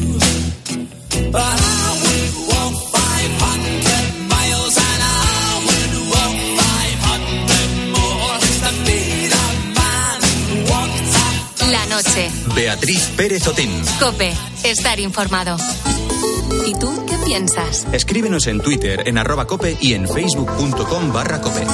[1.29, 9.45] But I would walk 500 miles and I would walk 500 more to be the
[9.75, 11.03] man who walked
[11.67, 12.31] La noche.
[12.55, 13.71] Beatriz Pérez Otín.
[13.99, 14.31] Cope,
[14.63, 15.57] estar informado.
[16.67, 17.87] ¿Y tú qué piensas?
[17.93, 21.65] Escríbenos en Twitter, en arroba cope y en facebook.com barra cope.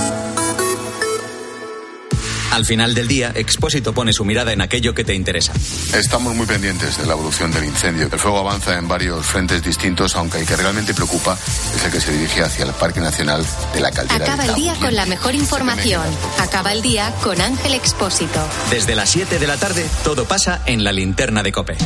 [2.51, 5.51] Al final del día, Expósito pone su mirada en aquello que te interesa.
[5.95, 8.07] Estamos muy pendientes de la evolución del incendio.
[8.11, 11.35] El fuego avanza en varios frentes distintos, aunque el que realmente preocupa
[11.75, 14.23] es el que se dirige hacia el Parque Nacional de la Caldera.
[14.23, 16.03] Acaba el día con la mejor información.
[16.37, 18.47] Acaba el día con Ángel Expósito.
[18.69, 21.77] Desde las 7 de la tarde, todo pasa en la linterna de Cope.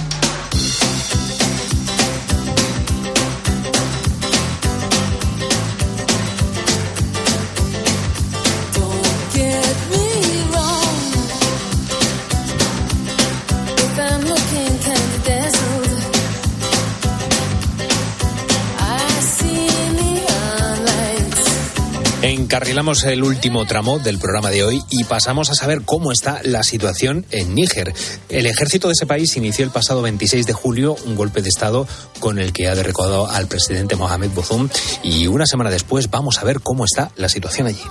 [22.47, 26.63] Encarrilamos el último tramo del programa de hoy y pasamos a saber cómo está la
[26.63, 27.93] situación en Níger.
[28.29, 31.85] El ejército de ese país inició el pasado 26 de julio un golpe de Estado
[32.21, 34.69] con el que ha derrocado al presidente Mohamed Bozoum
[35.03, 37.83] y una semana después vamos a ver cómo está la situación allí.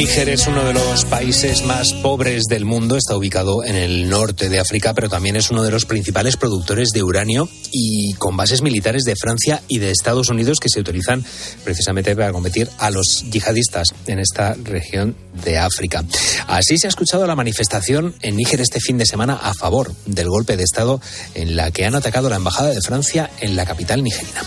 [0.00, 4.48] Níger es uno de los países más pobres del mundo, está ubicado en el norte
[4.48, 8.62] de África, pero también es uno de los principales productores de uranio y con bases
[8.62, 11.22] militares de Francia y de Estados Unidos que se utilizan
[11.64, 16.02] precisamente para combatir a los yihadistas en esta región de África.
[16.46, 20.30] Así se ha escuchado la manifestación en Níger este fin de semana a favor del
[20.30, 20.98] golpe de Estado
[21.34, 24.40] en la que han atacado la embajada de Francia en la capital nigerina.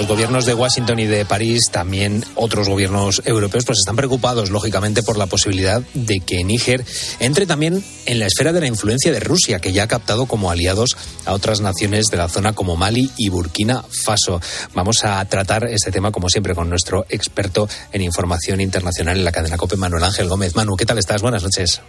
[0.00, 5.02] Los gobiernos de Washington y de París, también otros gobiernos europeos, pues están preocupados, lógicamente,
[5.02, 6.82] por la posibilidad de que Níger
[7.18, 10.50] entre también en la esfera de la influencia de Rusia, que ya ha captado como
[10.50, 14.40] aliados a otras naciones de la zona como Mali y Burkina Faso.
[14.72, 19.32] Vamos a tratar este tema, como siempre, con nuestro experto en información internacional en la
[19.32, 20.56] cadena COPE, Manuel Ángel Gómez.
[20.56, 21.20] Manu, ¿qué tal estás?
[21.20, 21.82] Buenas noches.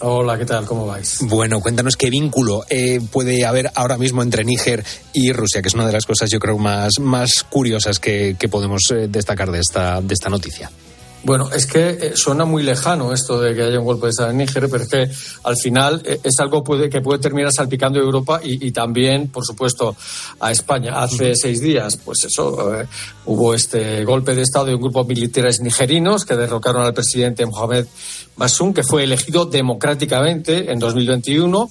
[0.00, 0.66] Hola, ¿qué tal?
[0.66, 1.18] ¿Cómo vais?
[1.22, 5.74] Bueno, cuéntanos qué vínculo eh, puede haber ahora mismo entre Níger y Rusia, que es
[5.74, 10.02] una de las cosas yo creo más, más curiosas que, podemos eh, destacar de esta,
[10.02, 10.70] de esta noticia.
[11.24, 14.30] Bueno, es que eh, suena muy lejano esto de que haya un golpe de Estado
[14.30, 15.10] en Níger, pero es que
[15.44, 19.96] al final es algo puede, que puede terminar salpicando a Europa y, también, por supuesto,
[20.38, 21.02] a España.
[21.02, 22.70] Hace seis días, pues eso,
[23.24, 27.44] hubo este golpe de Estado de un grupo de militares nigerinos que derrocaron al presidente
[27.44, 27.86] Mohamed
[28.36, 31.68] Basum, que fue elegido democráticamente en 2021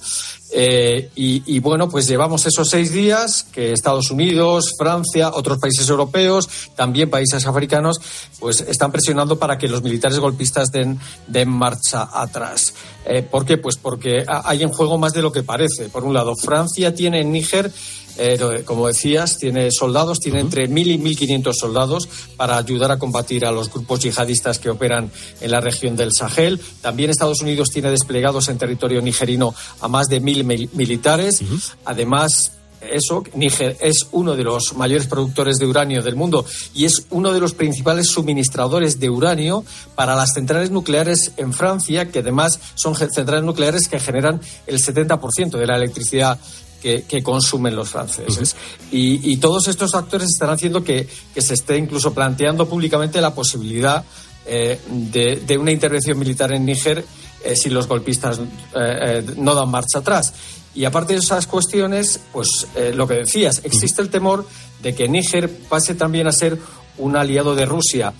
[0.52, 5.88] Eh, y, y, bueno, pues llevamos esos seis días que Estados Unidos, Francia, otros países
[5.88, 8.00] europeos, también países africanos,
[8.38, 12.74] pues están presionando para que los militares golpistas den, den marcha atrás.
[13.04, 13.58] Eh, ¿Por qué?
[13.58, 15.88] Pues porque hay en juego más de lo que parece.
[15.88, 17.70] Por un lado, Francia tiene en Níger
[18.18, 23.44] eh, como decías, tiene soldados, tiene entre 1.000 y 1.500 soldados para ayudar a combatir
[23.44, 26.60] a los grupos yihadistas que operan en la región del Sahel.
[26.80, 31.42] También Estados Unidos tiene desplegados en territorio nigerino a más de 1.000 militares.
[31.84, 32.52] Además,
[32.90, 37.32] eso, Níger es uno de los mayores productores de uranio del mundo y es uno
[37.32, 42.94] de los principales suministradores de uranio para las centrales nucleares en Francia, que además son
[42.94, 46.38] centrales nucleares que generan el 70% de la electricidad
[46.82, 48.56] que, consumen los franceses.
[48.90, 54.04] y, todos estos actores están haciendo que, se esté incluso planteando públicamente la posibilidad
[54.48, 57.04] eh, de, una intervención militar en Níger
[57.44, 58.38] eh, si los golpistas
[58.74, 60.32] eh, no dan marcha atrás.
[60.72, 64.46] Y aparte de esas cuestiones, pues lo que decías, existe el temor
[64.82, 66.58] de que Níger pase también a ser
[66.98, 68.12] un aliado de Rusia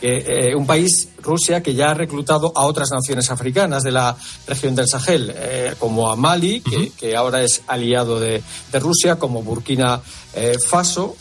[0.00, 4.16] que eh, un país, Rusia, que ya ha reclutado a otras naciones africanas de la
[4.46, 6.62] región del Sahel, eh, como a Mali,
[6.98, 10.00] que, ahora es aliado de, Rusia, como Burkina
[10.34, 11.16] eh, Faso.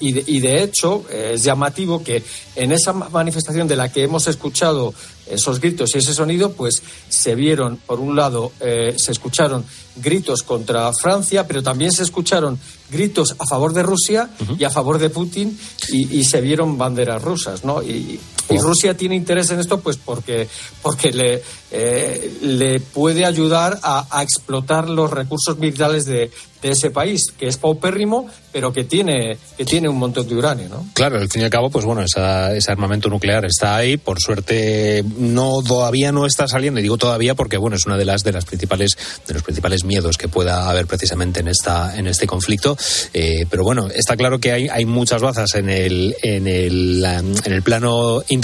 [0.00, 2.22] Y y, de, hecho, es llamativo que
[2.56, 4.94] en esa manifestación de la que hemos escuchado
[5.26, 9.64] esos gritos y ese sonido, pues se vieron, por un lado, se escucharon
[9.96, 12.58] gritos contra Francia, pero también se escucharon
[12.90, 15.58] gritos a favor de Rusia y a favor de Putin
[15.92, 17.82] y, se vieron banderas rusas, ¿no?
[17.82, 18.20] Y,
[18.56, 20.48] Rusia tiene interés en esto, pues porque,
[20.82, 26.30] porque le, eh, le puede ayudar a, explotar los recursos militares de,
[26.62, 30.68] de, ese país, que es paupérrimo, pero que tiene, que tiene un montón de uranio,
[30.68, 30.86] ¿no?
[30.94, 35.04] Claro, al fin y al cabo, pues bueno, ese armamento nuclear está ahí, por suerte
[35.18, 38.32] no todavía no está saliendo, y digo todavía porque bueno, es una de las de
[38.32, 38.92] las principales
[39.26, 42.76] de los principales miedos que pueda haber precisamente en esta en este conflicto.
[43.12, 47.52] Eh, pero bueno, está claro que hay, hay muchas bazas en el, en, el, en
[47.52, 48.37] el plano internacional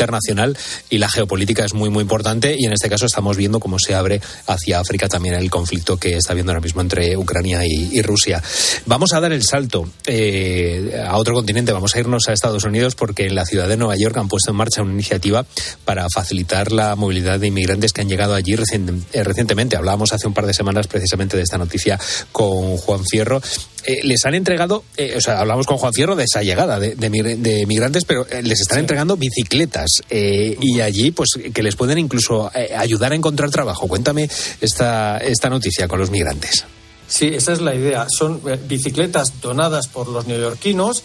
[0.91, 2.57] y la geopolítica es muy, muy importante.
[2.59, 6.17] Y en este caso estamos viendo cómo se abre hacia África también el conflicto que
[6.17, 8.43] está viendo ahora mismo entre Ucrania y, Rusia.
[8.85, 12.95] Vamos a dar el salto eh, a otro continente, vamos a irnos a Estados Unidos
[12.95, 15.47] porque en la ciudad de Nueva York han puesto en marcha una iniciativa
[15.87, 19.77] para facilitar la movilidad de inmigrantes que han llegado allí eh, recientemente.
[19.77, 21.99] Hablábamos hace un par de semanas precisamente de esta noticia
[22.31, 23.41] con Juan Fierro.
[23.87, 26.95] Eh, les han entregado, eh, o sea, hablamos con Juan Fierro de esa llegada de,
[26.97, 32.51] de, migrantes, pero eh, les están entregando bicicletas y allí, pues, que les pueden incluso
[32.77, 33.87] ayudar a encontrar trabajo.
[33.87, 34.29] Cuéntame
[34.61, 36.65] esta, esta noticia con los migrantes.
[37.07, 38.07] Sí, esa es la idea.
[38.09, 41.03] Son bicicletas donadas por los neoyorquinos.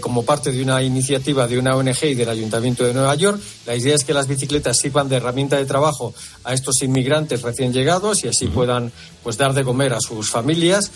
[0.00, 3.40] como parte de una iniciativa de una ONG y del Ayuntamiento de Nueva York.
[3.66, 7.72] La idea es que las bicicletas sirvan de herramienta de trabajo a estos inmigrantes recién
[7.72, 8.90] llegados y así puedan
[9.22, 10.90] pues dar de comer a sus familias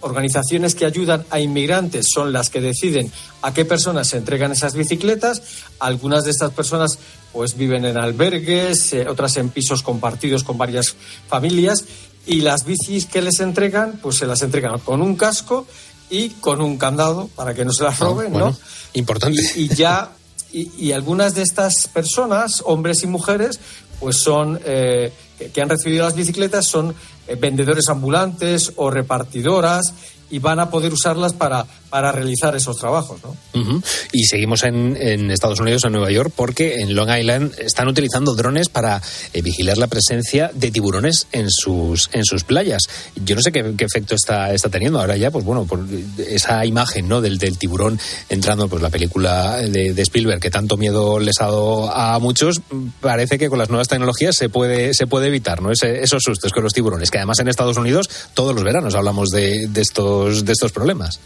[0.00, 4.74] organizaciones que ayudan a inmigrantes son las que deciden a qué personas se entregan esas
[4.74, 5.42] bicicletas.
[5.78, 6.98] Algunas de estas personas
[7.32, 10.96] pues viven en albergues, eh, otras en pisos compartidos con varias
[11.28, 11.84] familias
[12.26, 15.66] y las bicis que les entregan pues se las entregan con un casco
[16.10, 18.56] y con un candado para que no se las ah, roben, ¿no?
[18.94, 19.40] Importante.
[19.54, 20.10] Y, ya
[20.52, 23.60] y, algunas de estas personas, hombres y mujeres,
[24.00, 25.12] pues son eh,
[25.52, 26.94] que han recibido las bicicletas son
[27.38, 29.94] vendedores ambulantes o repartidoras
[30.30, 33.20] y van a poder usarlas para, para realizar esos trabajos.
[33.22, 33.82] ¿no?
[34.12, 38.68] Y seguimos en, Estados Unidos, en Nueva York, porque en Long Island están utilizando drones
[38.68, 42.82] para eh, vigilar la presencia de tiburones en sus, en sus playas.
[43.16, 45.84] Yo no sé qué, efecto está, está teniendo ahora ya, pues bueno, por
[46.18, 47.20] esa imagen ¿no?
[47.20, 47.98] del, tiburón
[48.28, 52.60] entrando, pues la película de, Spielberg, que tanto miedo les ha dado a muchos,
[53.00, 55.72] parece que con las nuevas tecnologías se puede, se puede evitar ¿no?
[55.72, 59.68] esos sustos con los tiburones, que además en Estados Unidos todos los veranos hablamos de
[59.74, 61.20] estos de estos problemas.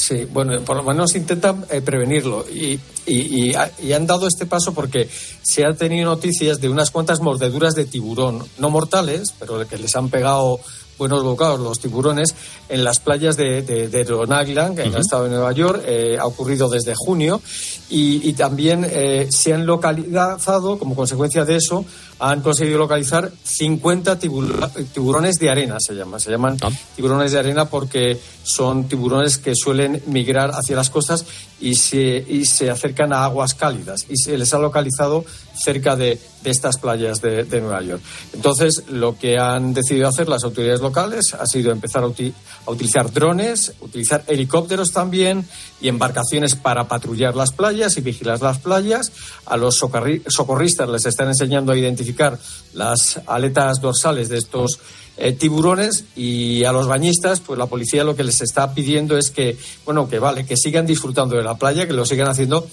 [0.00, 2.46] Sí, bueno, por lo menos intentan eh, prevenirlo.
[2.48, 3.52] Y, y,
[3.92, 5.06] han dado este paso porque
[5.42, 9.94] se han tenido noticias de unas cuantas mordeduras de tiburón, no mortales, pero que les
[9.96, 10.58] han pegado
[11.00, 12.34] buenos bocados los tiburones
[12.68, 16.26] en las playas de, de, Long Island, en el estado de Nueva York, eh, ha
[16.26, 17.40] ocurrido desde junio
[17.88, 21.84] y, también eh, se han localizado, como consecuencia de eso,
[22.20, 26.20] han conseguido localizar 50 tiburones de arena, se llaman.
[26.20, 26.70] Se llaman ah.
[26.94, 31.24] tiburones de arena porque son tiburones que suelen migrar hacia las costas
[31.60, 34.06] y se, y se acercan a aguas cálidas.
[34.08, 38.02] Y se les ha localizado cerca de, estas playas de, Nueva York.
[38.32, 43.12] Entonces, lo que han decidido hacer las autoridades locales ha sido empezar a, a utilizar
[43.12, 45.46] drones, utilizar helicópteros también
[45.80, 49.12] y embarcaciones para patrullar las playas y vigilar las playas.
[49.46, 52.38] A los socorristas les están enseñando a identificar
[52.74, 54.78] las aletas dorsales de estos
[55.22, 59.30] eh, tiburones y a los bañistas, pues la policía lo que les está pidiendo es
[59.30, 62.66] que, bueno, que vale, que sigan disfrutando de la playa, que lo sigan haciendo,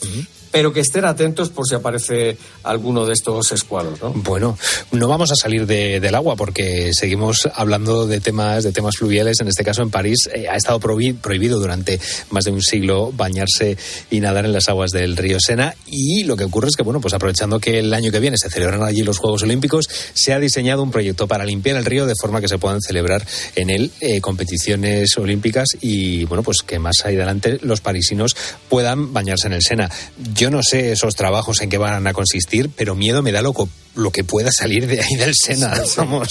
[0.52, 4.12] pero que estén atentos por si aparece alguno de estos escualos, ¿no?
[4.12, 4.58] Bueno,
[4.92, 9.40] no vamos a salir de- del agua porque seguimos hablando de temas de temas fluviales.
[9.40, 12.00] En este caso, en París eh, ha estado prohi- prohibido durante
[12.32, 13.78] más de un siglo bañarse
[14.12, 15.76] y nadar en las aguas del río Sena.
[15.88, 18.50] Y lo que ocurre es que, bueno, pues aprovechando que el año que viene se
[18.50, 22.14] celebran allí los Juegos Olímpicos, se ha diseñado un proyecto para limpiar el río de
[22.20, 23.26] forma que se puedan celebrar
[23.56, 28.36] en él eh, competiciones olímpicas y, bueno, pues que más adelante los parisinos
[28.70, 29.90] puedan bañarse en el Sena.
[30.38, 33.54] Yo no sé esos trabajos en qué van a consistir, pero miedo me da lo,
[33.96, 35.74] lo que pueda salir de ahí del Sena.
[35.98, 36.28] Vamos.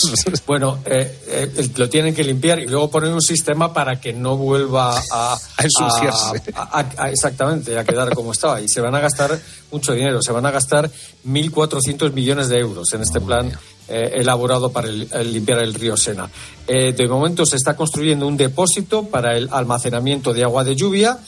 [0.46, 4.36] Bueno, eh, eh, lo tienen que limpiar y luego poner un sistema para que no
[4.36, 6.52] vuelva a, A ensuciarse.
[6.54, 8.60] a- a- a- exactamente, a quedar como estaba.
[8.60, 9.38] Y se van a gastar
[9.72, 10.88] mucho dinero, se van a gastar
[11.26, 13.50] 1.400 millones de euros en este plan
[13.88, 16.28] eh, elaborado para el- el limpiar el río Sena.
[16.66, 21.18] Eh, de momento se está construyendo un depósito para el almacenamiento de agua de lluvia.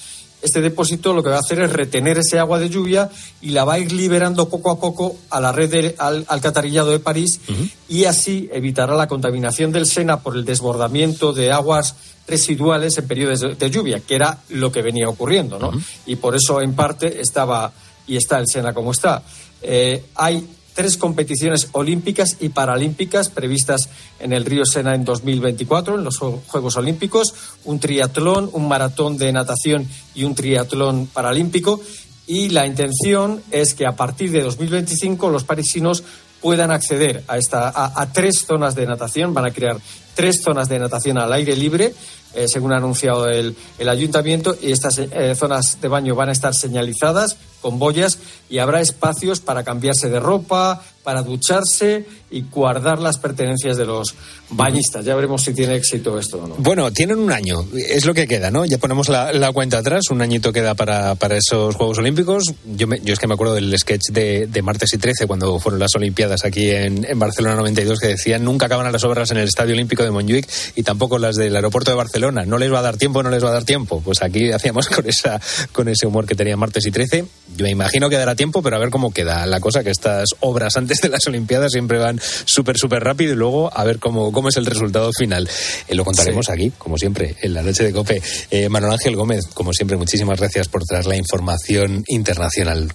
[0.40, 3.10] Este depósito lo que va a hacer es retener ese agua de lluvia
[3.40, 7.00] y la va a ir liberando poco a poco a la red al, alcantarillado de
[7.00, 7.40] París
[7.88, 13.40] y así evitará la contaminación del Sena por el desbordamiento de aguas residuales en periodos
[13.40, 15.72] de, de lluvia, que era lo que venía ocurriendo, ¿no?
[16.06, 17.72] Y por eso en parte estaba
[18.06, 19.22] y está el Sena como está.
[19.62, 20.46] Eh, hay
[20.78, 23.88] tres competiciones olímpicas y paralímpicas previstas
[24.20, 29.18] en el río Sena en 2024, en los Jue- Juegos Olímpicos, un triatlón, un maratón
[29.18, 31.80] de natación y un triatlón paralímpico.
[32.28, 36.04] Y la intención es que a partir de 2025 los parisinos
[36.40, 39.78] puedan acceder a, esta, a, a tres zonas de natación, van a crear
[40.14, 41.92] tres zonas de natación al aire libre,
[42.34, 46.32] eh, según ha anunciado el, el ayuntamiento, y estas eh, zonas de baño van a
[46.32, 52.98] estar señalizadas con boyas y habrá espacios para cambiarse de ropa, para ducharse y guardar
[52.98, 54.14] las pertenencias de los
[54.50, 55.04] bañistas.
[55.04, 56.54] Ya veremos si tiene éxito esto o no.
[56.58, 58.66] Bueno, tienen un año, es lo que queda, ¿no?
[58.66, 62.44] Ya ponemos la, la cuenta atrás, un añito queda para, para esos Juegos Olímpicos.
[62.76, 65.58] Yo, me- yo es que me acuerdo del sketch de, de martes y 13, cuando
[65.58, 69.38] fueron las Olimpiadas aquí en, en Barcelona 92, que decían nunca acaban las obras en
[69.38, 70.46] el Estadio Olímpico de Montjuic
[70.76, 72.44] y tampoco las del aeropuerto de Barcelona.
[72.44, 74.02] No les va a dar tiempo, no les va a dar tiempo.
[74.04, 75.40] Pues aquí hacíamos con, esa,
[75.72, 77.24] con ese humor que tenía martes y 13.
[77.56, 80.28] Yo me imagino que dará tiempo, pero a ver cómo queda la cosa, que estas
[80.40, 84.32] obras antes de las Olimpiadas siempre van súper, súper rápido y luego a ver cómo,
[84.32, 85.48] cómo es el resultado final.
[85.88, 88.22] Eh, lo contaremos aquí, como siempre, en la noche de COPE.
[88.50, 92.92] Eh, Manuel Ángel Gómez, como siempre, muchísimas gracias por traer la información internacional.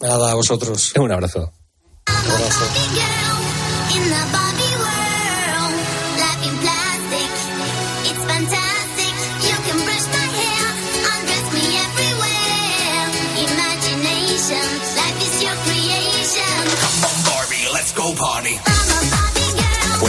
[0.00, 0.92] Nada, a vosotros.
[0.96, 1.52] Un abrazo.
[2.06, 3.33] In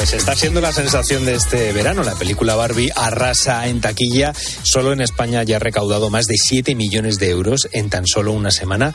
[0.06, 2.04] Pues está siendo la sensación de este verano.
[2.04, 4.34] La película Barbie arrasa en taquilla.
[4.62, 8.32] Solo en España ya ha recaudado más de 7 millones de euros en tan solo
[8.32, 8.94] una semana.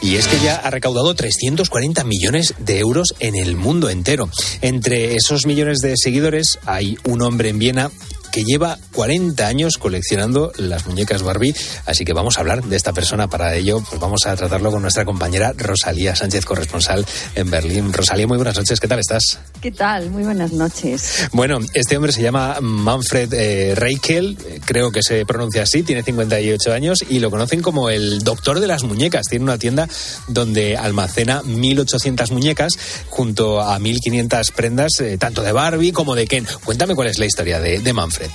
[0.00, 4.30] Y es que ya ha recaudado 340 millones de euros en el mundo entero.
[4.62, 7.90] Entre esos millones de seguidores hay un hombre en Viena
[8.36, 11.54] que lleva 40 años coleccionando las muñecas Barbie.
[11.86, 13.28] Así que vamos a hablar de esta persona.
[13.28, 17.94] Para ello, pues vamos a tratarlo con nuestra compañera Rosalía Sánchez, corresponsal en Berlín.
[17.94, 18.78] Rosalía, muy buenas noches.
[18.78, 19.38] ¿Qué tal estás?
[19.66, 20.10] ¿Qué tal?
[20.10, 21.26] Muy buenas noches.
[21.32, 26.72] Bueno, este hombre se llama Manfred eh, Reichel, creo que se pronuncia así, tiene 58
[26.72, 29.26] años y lo conocen como el doctor de las muñecas.
[29.28, 29.88] Tiene una tienda
[30.28, 32.74] donde almacena 1.800 muñecas
[33.08, 36.46] junto a 1.500 prendas, eh, tanto de Barbie como de Ken.
[36.62, 38.30] Cuéntame cuál es la historia de Manfred.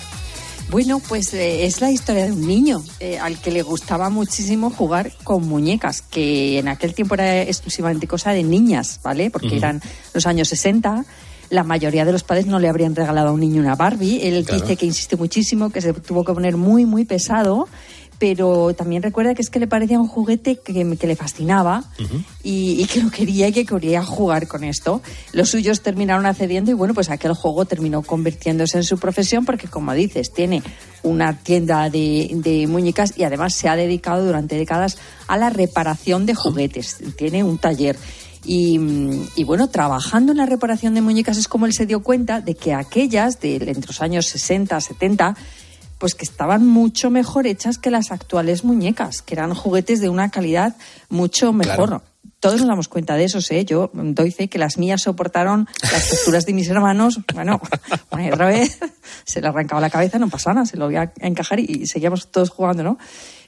[0.70, 4.70] Bueno, pues eh, es la historia de un niño eh, al que le gustaba muchísimo
[4.70, 9.30] jugar con muñecas, que en aquel tiempo era exclusivamente cosa de niñas, ¿vale?
[9.30, 9.82] Porque eran
[10.14, 11.03] los años 60.
[11.49, 14.22] La mayoría de los padres no le habrían regalado a un niño una Barbie.
[14.26, 14.62] Él Claro.
[14.62, 17.68] dice que insiste muchísimo, que se tuvo que poner muy, muy pesado.
[18.22, 21.86] Pero también recuerda que es que le parecía un juguete que, que le fascinaba
[22.43, 25.01] y, y que lo quería y que quería jugar con esto.
[25.34, 29.67] Los suyos terminaron accediendo y bueno, pues aquel juego terminó convirtiéndose en su profesión porque
[29.67, 30.61] como dices, tiene
[31.01, 36.28] una tienda de, de muñecas y además se ha dedicado durante décadas a la reparación
[36.28, 36.97] de juguetes.
[37.17, 37.97] Tiene un taller.
[38.45, 38.80] Y,
[39.36, 42.53] y bueno, trabajando en la reparación de muñecas es como él se dio cuenta de
[42.53, 45.36] que aquellas de entre los años 60, 70,
[46.02, 50.32] pues que estaban mucho mejor hechas que las actuales muñecas, que eran juguetes de una
[50.32, 50.76] calidad
[51.10, 51.89] mucho mejor.
[51.89, 52.04] Claro.
[52.39, 53.66] Todos nos damos cuenta de eso, ¿eh?
[53.66, 57.20] Yo doy fe que las mías soportaron las texturas de mis hermanos.
[57.36, 57.62] Bueno,
[58.34, 58.80] otra vez
[59.26, 61.86] se le arrancaba la cabeza, no pasaba nada, se lo voy a encajar y, y
[61.86, 62.97] seguíamos todos jugando, ¿no?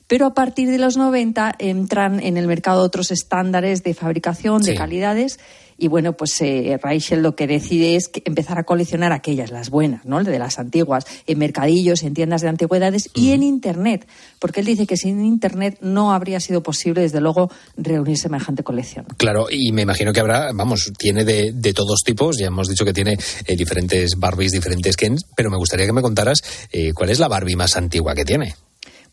[0.05, 4.75] Pero a partir de los 90 entran en el mercado otros estándares de fabricación, de
[4.75, 5.39] calidades.
[5.83, 9.69] Y bueno, pues eh, Rachel lo que decide es que empezar a coleccionar aquellas, las
[9.69, 10.23] buenas, ¿no?
[10.23, 14.07] De las antiguas, en mercadillos, en tiendas de antigüedades y en Internet.
[14.39, 19.07] Porque él dice que sin Internet no habría sido posible, desde luego, reunir semejante colección.
[19.17, 22.85] Claro, y me imagino que habrá, vamos, tiene de, de todos tipos, ya hemos dicho
[22.85, 26.39] que tiene eh, diferentes Barbies, diferentes Kens, pero me gustaría que me contaras
[26.71, 28.55] eh, cuál es la Barbie más antigua que tiene.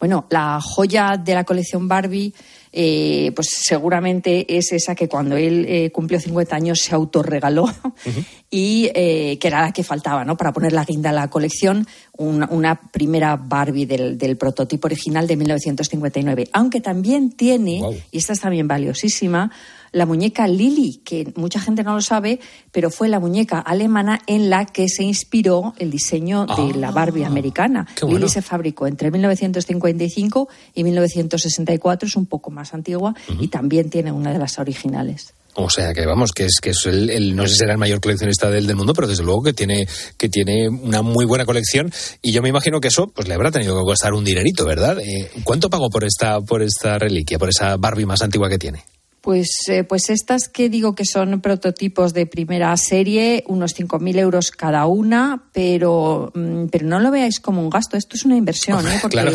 [0.00, 2.32] Bueno, la joya de la colección Barbie,
[2.72, 7.66] eh, pues seguramente es esa que cuando él eh, cumplió 50 años se autorregaló
[8.50, 10.36] y eh, que era la que faltaba, ¿no?
[10.36, 15.26] Para poner la guinda a la colección, una, una primera Barbie del, del prototipo original
[15.26, 16.48] de 1959.
[16.52, 19.50] Aunque también tiene, y esta es también valiosísima,
[19.92, 22.40] la muñeca Lily, que mucha gente no lo sabe,
[22.72, 27.24] pero fue la muñeca alemana en la que se inspiró el diseño de la Barbie
[27.24, 27.86] americana.
[28.02, 28.18] bueno.
[28.18, 34.12] Lily se fabricó entre 1955 y 1964, es un poco más antigua y también tiene
[34.12, 35.34] una de las originales.
[35.54, 37.78] O sea que vamos, que es que es el, el- no sé si será el
[37.78, 39.84] mayor coleccionista del, del mundo, pero desde luego que tiene
[40.16, 43.50] que tiene una muy buena colección y yo me imagino que eso pues le habrá
[43.50, 44.98] tenido que costar un dinerito, ¿verdad?
[45.00, 48.84] Eh, ¿Cuánto pagó por esta por esta reliquia, por esa Barbie más antigua que tiene?
[49.20, 54.50] Pues, eh, pues estas que digo que son prototipos de primera serie, unos 5.000 euros
[54.50, 58.86] cada una, pero, mm, pero no lo veáis como un gasto, esto es una inversión,
[58.86, 58.98] ¿eh?
[59.02, 59.32] porque Claro.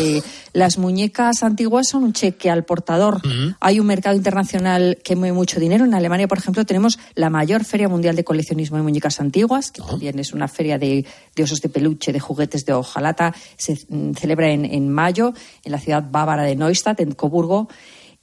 [0.52, 3.20] las muñecas antiguas son un cheque al portador.
[3.60, 5.84] Hay un mercado internacional que mueve mucho dinero.
[5.84, 9.82] En Alemania, por ejemplo, tenemos la mayor feria mundial de coleccionismo de muñecas antiguas, que
[9.82, 11.04] también es una feria de,
[11.36, 13.34] de osos de peluche, de juguetes de hojalata.
[13.56, 15.32] Se mm, celebra en, en mayo
[15.62, 17.68] en la ciudad bávara de Neustadt, en Coburgo.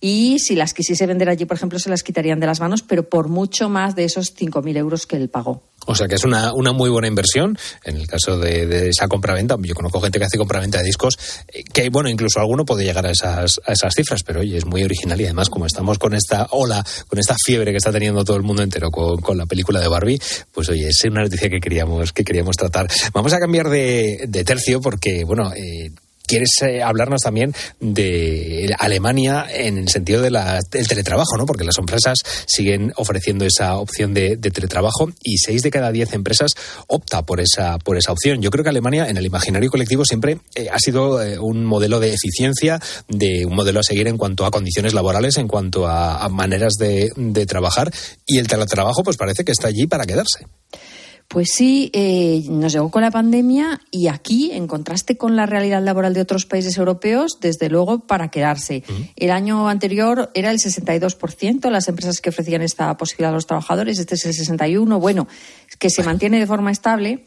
[0.06, 3.08] Y si las quisiese vender allí, por ejemplo, se las quitarían de las manos, pero
[3.08, 5.64] por mucho más de esos 5.000 euros que él pagó.
[5.86, 9.08] O sea que es una, una muy buena inversión en el caso de, de esa
[9.08, 9.56] compraventa.
[9.62, 13.06] Yo conozco gente que hace compraventa de discos, eh, que bueno, incluso alguno puede llegar
[13.06, 16.14] a esas, a esas cifras, pero oye, es muy original y además como estamos con
[16.14, 19.46] esta ola, con esta fiebre que está teniendo todo el mundo entero con, con la
[19.46, 20.20] película de Barbie,
[20.52, 22.90] pues oye, es una noticia que queríamos, que queríamos tratar.
[23.14, 25.92] Vamos a cambiar de, de tercio porque, bueno, eh,
[26.34, 30.36] Quieres eh, hablarnos también de Alemania en el sentido del
[30.72, 31.46] teletrabajo, ¿no?
[31.46, 32.18] Porque las empresas
[32.48, 36.54] siguen ofreciendo esa opción de, de teletrabajo y seis de cada diez empresas
[36.88, 38.42] opta por esa por esa opción.
[38.42, 42.00] Yo creo que Alemania en el imaginario colectivo siempre eh, ha sido eh, un modelo
[42.00, 46.18] de eficiencia, de un modelo a seguir en cuanto a condiciones laborales, en cuanto a,
[46.24, 47.94] a maneras de, de trabajar
[48.26, 50.48] y el teletrabajo, pues parece que está allí para quedarse.
[51.34, 55.82] Pues sí, eh, nos llegó con la pandemia y aquí, en contraste con la realidad
[55.82, 58.84] laboral de otros países europeos, desde luego para quedarse.
[59.16, 63.98] El año anterior era el 62% las empresas que ofrecían esta posibilidad a los trabajadores,
[63.98, 65.28] este es el 61%, bueno,
[65.80, 67.24] que se mantiene de forma estable.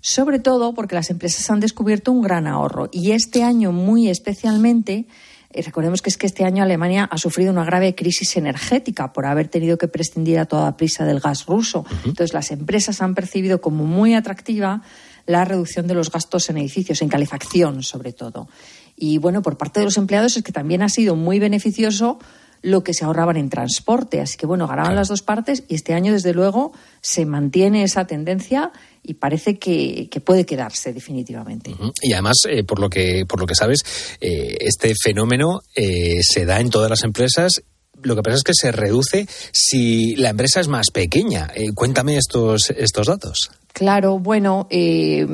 [0.00, 5.04] Sobre todo porque las empresas han descubierto un gran ahorro y este año muy especialmente
[5.52, 9.26] eh, recordemos que es que este año Alemania ha sufrido una grave crisis energética por
[9.26, 11.84] haber tenido que prescindir a toda prisa del gas ruso.
[12.04, 14.82] Entonces, las empresas han percibido como muy atractiva
[15.26, 18.48] la reducción de los gastos en edificios, en calefacción sobre todo.
[18.96, 22.18] Y bueno, por parte de los empleados es que también ha sido muy beneficioso
[22.62, 24.20] lo que se ahorraban en transporte.
[24.20, 28.06] Así que bueno, ganaban las dos partes y este año, desde luego, se mantiene esa
[28.06, 31.74] tendencia y parece que, que puede quedarse definitivamente.
[32.02, 33.80] Y además, eh, por lo que por lo que sabes,
[34.20, 37.62] eh, este fenómeno eh, se da en todas las empresas.
[38.02, 41.50] Lo que pasa es que se reduce si la empresa es más pequeña.
[41.54, 43.50] Eh, cuéntame estos estos datos.
[43.72, 45.26] Claro, bueno, eh,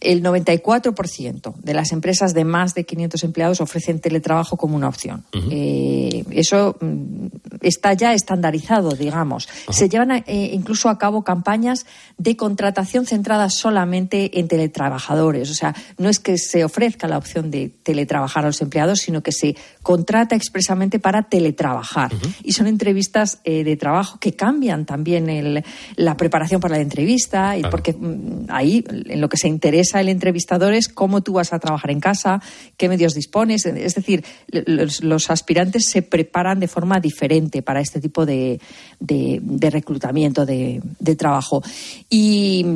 [0.00, 5.24] el 94% de las empresas de más de 500 empleados ofrecen teletrabajo como una opción.
[5.50, 7.26] Eh, eso mm,
[7.62, 9.48] está ya estandarizado, digamos.
[9.70, 11.86] Se llevan a- eh, incluso a cabo campañas
[12.18, 15.50] de contratación centradas solamente en teletrabajadores.
[15.50, 19.22] O sea, no es que se ofrezca la opción de teletrabajar a los empleados, sino
[19.22, 22.12] que se contrata expresamente para teletrabajar.
[22.44, 25.64] Y son entrevistas eh, de trabajo que cambian también el-
[25.96, 30.08] la preparación para la entrevista, y porque mm, ahí en lo que se interesa el
[30.08, 32.42] entrevistador es cómo tú vas a trabajar en casa,
[32.76, 33.66] qué medios dispones.
[33.66, 38.60] Es decir, los, aspirantes se preparan de forma diferente para este tipo de,
[38.98, 40.82] de- reclutamiento, de,
[41.16, 41.62] trabajo.
[42.10, 42.66] Y.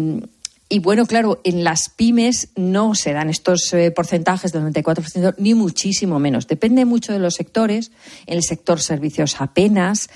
[0.68, 5.52] Y bueno, claro, en las pymes no se dan estos eh, porcentajes del 94%, ni
[5.52, 6.46] muchísimo menos.
[6.46, 7.92] Depende mucho de los sectores.
[8.26, 10.08] En el sector servicios apenas.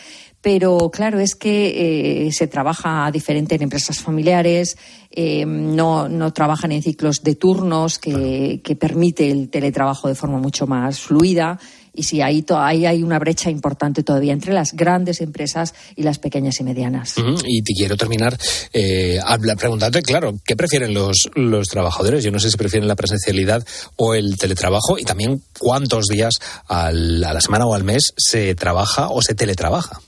[0.47, 4.77] Pero claro, es que eh, se trabaja diferente en empresas familiares,
[5.11, 10.39] eh, no, no trabajan en ciclos de turnos que, que permite el teletrabajo de forma
[10.39, 11.59] mucho más fluida.
[11.93, 16.21] Y sí, ahí, ahí hay una brecha importante todavía entre las grandes empresas y las
[16.21, 17.15] pequeñas y medianas.
[17.45, 18.39] Y te quiero terminar
[18.73, 22.23] eh, habla- preguntándote, claro, ¿qué prefieren los, los trabajadores?
[22.23, 23.67] Yo no sé si prefieren la presencialidad
[23.97, 26.35] o el teletrabajo y también cuántos días
[26.69, 30.01] al- a la semana o al mes se trabaja o se teletrabaja.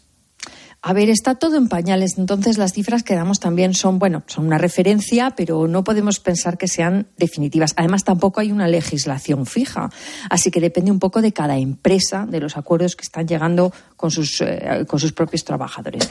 [0.89, 4.47] A ver, está todo en pañales, entonces las cifras que damos también son, bueno, son
[4.47, 7.74] una referencia, pero no podemos pensar que sean definitivas.
[7.76, 9.91] Además, tampoco hay una legislación fija,
[10.30, 14.11] así que depende un poco de cada empresa, de los acuerdos que están llegando con
[14.11, 16.09] sus, eh, con sus propios trabajadores.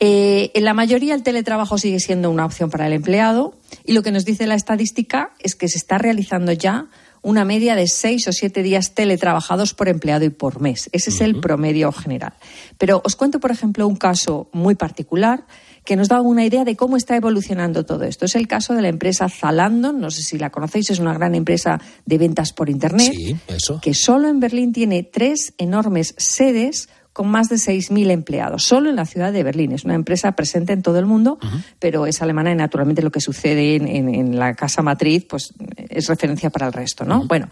[0.00, 3.54] Eh, en la mayoría el teletrabajo sigue siendo una opción para el empleado
[3.84, 6.86] y lo que nos dice la estadística es que se está realizando ya
[7.26, 10.88] una media de seis o siete días teletrabajados por empleado y por mes.
[10.92, 12.34] Ese es el promedio general.
[12.78, 15.44] Pero os cuento, por ejemplo, un caso muy particular
[15.84, 18.26] que nos da una idea de cómo está evolucionando todo esto.
[18.26, 21.34] Es el caso de la empresa Zalando, no sé si la conocéis, es una gran
[21.34, 23.80] empresa de ventas por Internet, Sí, eso.
[23.80, 28.96] que solo en Berlín tiene tres enormes sedes con más de 6.000 empleados, solo en
[28.96, 29.72] la ciudad de Berlín.
[29.72, 31.38] Es una empresa presente en todo el mundo,
[31.78, 35.54] pero es alemana y naturalmente lo que sucede en, en- en la casa matriz pues,
[35.88, 37.06] es referencia para el resto.
[37.06, 37.24] ¿no?
[37.26, 37.48] Bueno,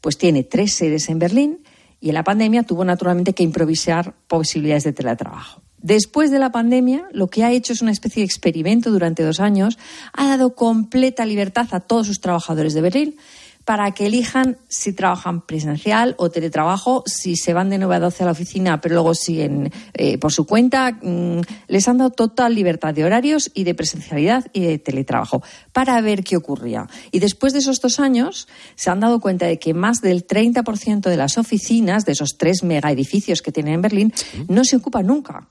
[0.00, 1.58] pues tiene tres sedes en Berlín
[2.00, 5.60] y en la pandemia tuvo naturalmente que improvisar posibilidades de teletrabajo.
[5.82, 9.40] Después de la pandemia, lo que ha hecho es una especie de experimento durante dos
[9.40, 9.78] años.
[10.14, 13.16] Ha dado completa libertad a todos sus trabajadores de Berlín
[13.64, 18.22] para que elijan si trabajan presencial o teletrabajo, si se van de 9 a 12
[18.22, 20.92] a la oficina, pero luego siguen eh, por su cuenta.
[21.00, 25.42] mm, les han dado total libertad de horarios y de presencialidad y de teletrabajo
[25.72, 26.88] para ver qué ocurría.
[27.10, 31.08] Y después de esos dos años, se han dado cuenta de que más del 30%
[31.08, 34.12] de las oficinas, de esos tres mega edificios que tienen en Berlín,
[34.48, 35.48] no se ocupan nunca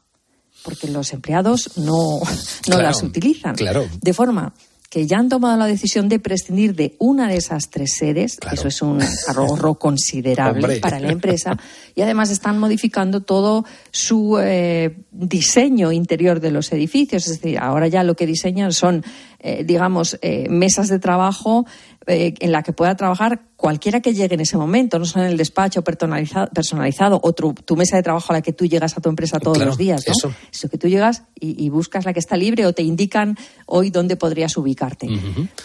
[0.64, 2.26] porque los empleados no, no
[2.62, 3.56] Claro, las utilizan.
[3.56, 3.88] claro.
[4.00, 4.54] De forma
[4.92, 8.68] que ya han tomado la decisión de prescindir de una de esas tres sedes, eso
[8.68, 9.00] es un
[9.34, 10.80] ahorro considerable Hombre.
[10.82, 11.58] para la empresa,
[11.96, 17.88] y además están modificando todo su eh, diseño interior de los edificios, es decir, ahora
[17.88, 19.06] ya lo que diseñan son,
[19.40, 21.66] eh, digamos, eh, mesas de trabajo
[22.08, 25.32] eh, en la que pueda trabajar cualquiera que llegue en ese momento, no solo en
[25.32, 28.98] el despacho personaliza- personalizado o tu, tu mesa de trabajo a la que tú llegas
[28.98, 30.12] a tu empresa todos Claro, los días, ¿no?
[30.14, 30.34] eso.
[30.52, 33.38] Eso que tú llegas y, y buscas la que está libre o te indican
[33.68, 35.08] hoy dónde podrías ubicarte.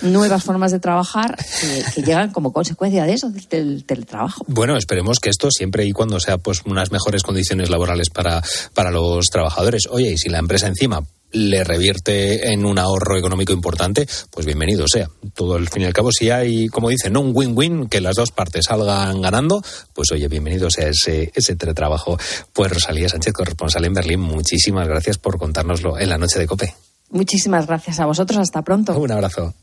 [0.03, 4.45] Nuevas formas de trabajar que, que llegan como consecuencia de eso, del, del teletrabajo.
[4.47, 8.43] Bueno, esperemos que esto siempre y cuando sea pues unas mejores condiciones laborales para,
[8.74, 9.87] para los trabajadores.
[9.91, 11.03] Oye, y si la empresa encima
[11.33, 15.09] le revierte en un ahorro económico importante, pues bienvenido sea.
[15.35, 17.20] Todo al fin y al cabo, si hay, como dicen, ¿no?
[17.20, 19.62] un win-win, que las dos partes salgan ganando,
[19.93, 22.18] pues oye, bienvenido sea ese, ese teletrabajo.
[22.53, 26.74] Pues Rosalía Sánchez, corresponsal en Berlín, muchísimas gracias por contárnoslo en la noche de COPE.
[27.11, 28.39] Muchísimas gracias a vosotros.
[28.39, 28.99] Hasta pronto.
[28.99, 29.55] Un abrazo.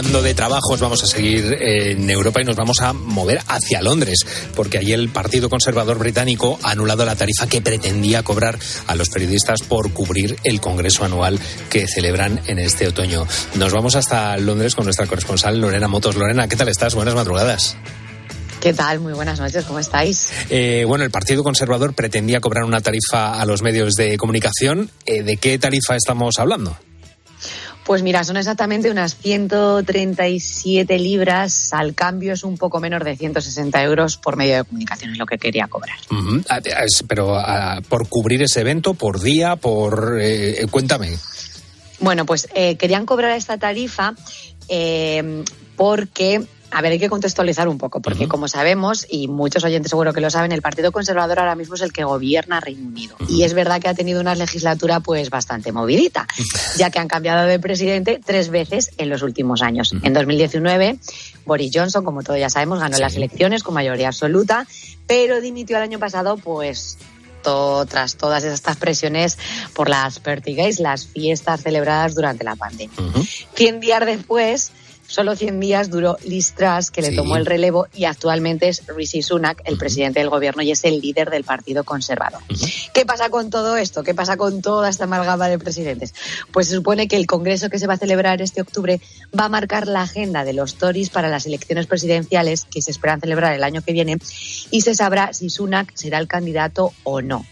[0.00, 4.20] Hablando de trabajos, vamos a seguir en Europa y nos vamos a mover hacia Londres,
[4.56, 9.10] porque allí el Partido Conservador británico ha anulado la tarifa que pretendía cobrar a los
[9.10, 11.38] periodistas por cubrir el Congreso anual
[11.68, 13.26] que celebran en este otoño.
[13.56, 16.16] Nos vamos hasta Londres con nuestra corresponsal Lorena Motos.
[16.16, 16.94] Lorena, ¿qué tal estás?
[16.94, 17.76] Buenas madrugadas.
[18.62, 19.00] ¿Qué tal?
[19.00, 20.30] Muy buenas noches, ¿cómo estáis?
[20.48, 24.90] Eh, bueno, el Partido Conservador pretendía cobrar una tarifa a los medios de comunicación.
[25.04, 26.74] Eh, ¿De qué tarifa estamos hablando?
[27.90, 33.82] Pues mira, son exactamente unas 137 libras, al cambio es un poco menos de 160
[33.82, 35.98] euros por medio de comunicación, es lo que quería cobrar.
[36.48, 40.18] Ah, es- Pero ah, por cubrir ese evento, por día, por...
[40.22, 41.18] eh, cuéntame.
[41.98, 44.14] Bueno, pues eh, querían cobrar esta tarifa
[44.68, 45.42] eh,
[45.74, 46.42] porque,
[46.72, 50.20] a ver, hay que contextualizar un poco, porque como sabemos, y muchos oyentes seguro que
[50.20, 53.16] lo saben, el Partido Conservador ahora mismo es el que gobierna Reino Unido.
[53.28, 56.26] Y es verdad que ha tenido una legislatura pues bastante movidita,
[56.76, 59.92] ya que han cambiado de presidente tres veces en los últimos años.
[60.02, 60.98] En 2019,
[61.46, 64.66] Boris Johnson, como todos ya sabemos, ganó las elecciones con mayoría absoluta,
[65.06, 66.98] pero dimitió el año pasado pues
[67.42, 69.38] to- tras todas estas presiones
[69.74, 72.94] por las Pertigays, las fiestas celebradas durante la pandemia.
[73.54, 74.70] Cien días después,
[75.10, 77.16] solo 100 días duró Liz Truss, que le Sí.
[77.16, 81.00] tomó el relevo, y actualmente es Rishi Sunak, el presidente del gobierno, y es el
[81.00, 82.40] líder del Partido Conservador.
[82.94, 84.02] ¿Qué pasa con todo esto?
[84.02, 86.14] ¿Qué pasa con toda esta amalgama de presidentes?
[86.52, 89.00] Pues se supone que el Congreso que se va a celebrar este octubre
[89.38, 93.20] va a marcar la agenda de los Tories para las elecciones presidenciales que se esperan
[93.20, 94.18] celebrar el año que viene
[94.70, 97.44] y se sabrá si Sunak será el candidato o no.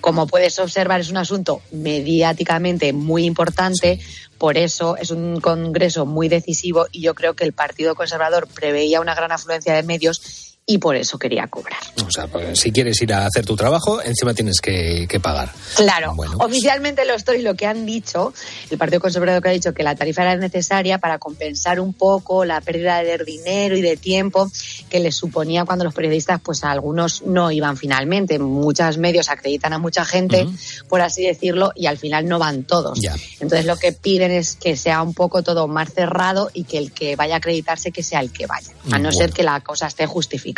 [0.00, 4.00] Como puedes observar, es un asunto mediáticamente muy importante,
[4.38, 9.00] por eso es un congreso muy decisivo y yo creo que el Partido Conservador preveía
[9.00, 11.78] una gran afluencia de medios y por eso quería cobrar.
[12.06, 15.52] O sea, pues, si quieres ir a hacer tu trabajo, encima tienes que, que pagar.
[15.76, 18.32] Claro, Bueno, pues- oficialmente los Tories lo que han dicho,
[18.70, 22.44] el Partido Conservador que ha dicho que la tarifa era necesaria para compensar un poco
[22.46, 24.50] la pérdida de dinero y de tiempo
[24.88, 28.38] que les suponía cuando los periodistas, pues a algunos no iban finalmente.
[28.38, 30.46] Muchos medios acreditan a mucha gente,
[30.88, 32.98] por así decirlo, y al final no van todos.
[33.40, 36.92] Entonces lo que piden es que sea un poco todo más cerrado y que el
[36.92, 39.12] que vaya a acreditarse que sea el que vaya, a no Bueno.
[39.12, 40.53] ser que la cosa esté justificada.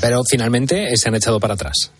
[0.00, 1.90] Pero finalmente eh, se han echado para atrás.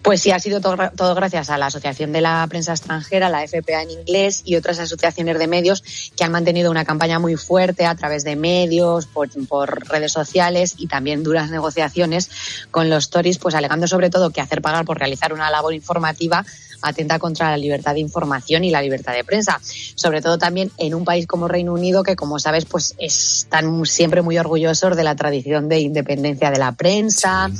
[0.00, 3.28] Pues sí, ha sido todo, gra- todo gracias a la Asociación de la Prensa Extranjera,
[3.28, 5.84] la FPA en inglés y otras asociaciones de medios
[6.16, 10.76] que han mantenido una campaña muy fuerte a través de medios, por, por redes sociales
[10.78, 12.30] y también duras negociaciones
[12.70, 16.46] con los Tories, pues alegando sobre todo que hacer pagar por realizar una labor informativa
[16.82, 19.60] atenta contra la libertad de información y la libertad de prensa.
[19.94, 24.22] Sobre todo también en un país como Reino Unido, que como sabes, pues están siempre
[24.22, 27.50] muy orgullosos de la tradición de independencia de la prensa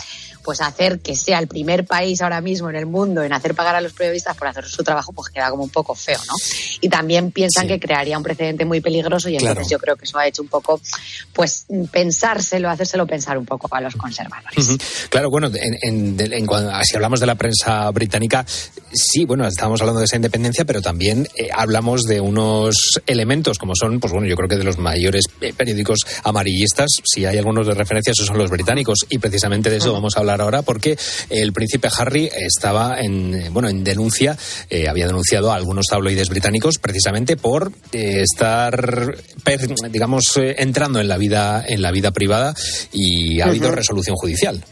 [0.46, 3.74] pues hacer que sea el primer país ahora mismo en el mundo en hacer pagar
[3.74, 6.34] a los periodistas por hacer su trabajo, pues queda como un poco feo, ¿no?
[6.80, 9.68] Y también piensan que crearía un precedente muy peligroso y entonces Claro.
[9.68, 10.80] yo creo que eso ha hecho un poco,
[11.32, 14.68] pues pensárselo, hacérselo pensar un poco a los conservadores.
[15.10, 15.48] Claro, bueno,
[15.82, 18.46] en, en- en cuan- si hablamos de la prensa británica,
[18.92, 22.76] sí, bueno, estábamos hablando de esa independencia, pero también eh, hablamos de unos
[23.06, 27.24] elementos como son, pues bueno, yo creo que de los mayores eh, periódicos amarillistas, si
[27.24, 30.35] hay algunos de referencia, esos son los británicos, y precisamente de eso vamos a hablar
[30.40, 30.96] ahora, porque
[31.30, 34.36] el príncipe Harry estaba en, eh, bueno, en denuncia,
[34.70, 41.00] eh, había denunciado a algunos tabloides británicos precisamente por eh, estar, per- digamos, eh, entrando
[41.00, 42.54] en la vida, en la vida privada
[42.92, 44.62] y ha habido resolución judicial.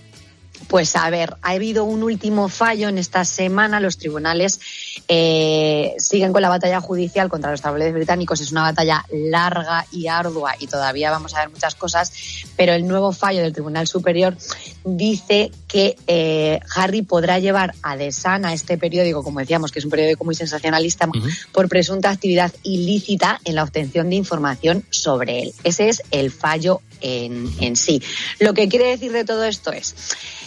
[0.75, 3.79] Pues a ver, ha habido un último fallo en esta semana.
[3.79, 4.59] Los tribunales
[5.07, 8.41] eh, siguen con la batalla judicial contra los tabloides británicos.
[8.41, 12.12] Es una batalla larga y ardua y todavía vamos a ver muchas cosas.
[12.57, 14.37] Pero el nuevo fallo del Tribunal Superior
[14.85, 19.79] dice que eh, Harry podrá llevar a The Sun, a este periódico, como decíamos, que
[19.79, 21.09] es un periódico muy sensacionalista,
[21.53, 25.55] por presunta actividad ilícita en la obtención de información sobre él.
[25.62, 28.03] Ese es el fallo en, en sí.
[28.41, 29.95] Lo que quiere decir de todo esto es,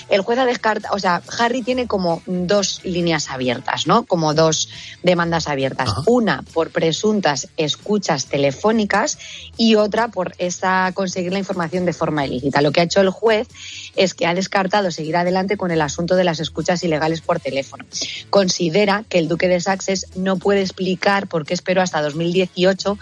[0.09, 4.05] el juez ha descartado, o sea, Harry tiene como dos líneas abiertas, ¿no?
[4.05, 4.69] Como dos
[5.03, 5.89] demandas abiertas.
[6.05, 9.17] Una por presuntas escuchas telefónicas
[9.57, 12.61] y otra por esa conseguir la información de forma ilícita.
[12.61, 13.47] Lo que ha hecho el juez
[13.95, 17.85] es que ha descartado seguir adelante con el asunto de las escuchas ilegales por teléfono.
[18.29, 22.97] Considera que el duque de Sussex no puede explicar por qué esperó hasta 2018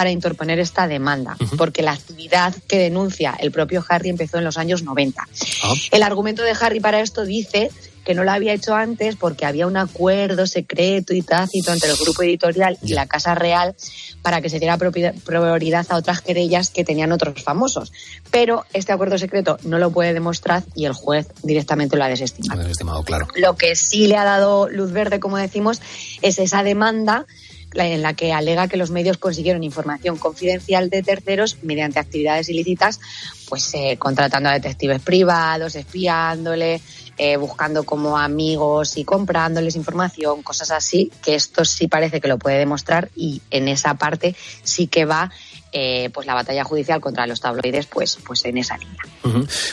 [0.00, 4.56] para interponer esta demanda, porque la actividad que denuncia el propio Harry empezó en los
[4.56, 5.28] años 90.
[5.90, 7.70] El argumento de Harry para esto dice
[8.02, 11.98] que no lo había hecho antes porque había un acuerdo secreto y tácito entre el
[11.98, 13.74] grupo editorial y la Casa Real
[14.22, 17.92] para que se diera prioridad a otras querellas que tenían otros famosos.
[18.30, 22.62] Pero este acuerdo secreto no lo puede demostrar y el juez directamente lo ha desestimado.
[22.62, 23.28] Lo he estimado, claro.
[23.36, 25.82] Lo que sí le ha dado luz verde, como decimos,
[26.22, 27.26] es esa demanda
[27.74, 33.00] en la que alega que los medios consiguieron información confidencial de terceros mediante actividades ilícitas,
[33.48, 36.80] pues eh, contratando a detectives privados, espiándole,
[37.18, 42.38] eh, buscando como amigos y comprándoles información, cosas así, que esto sí parece que lo
[42.38, 45.30] puede demostrar y en esa parte sí que va
[45.72, 49.02] eh, pues la batalla judicial contra los tabloides pues, pues en esa línea.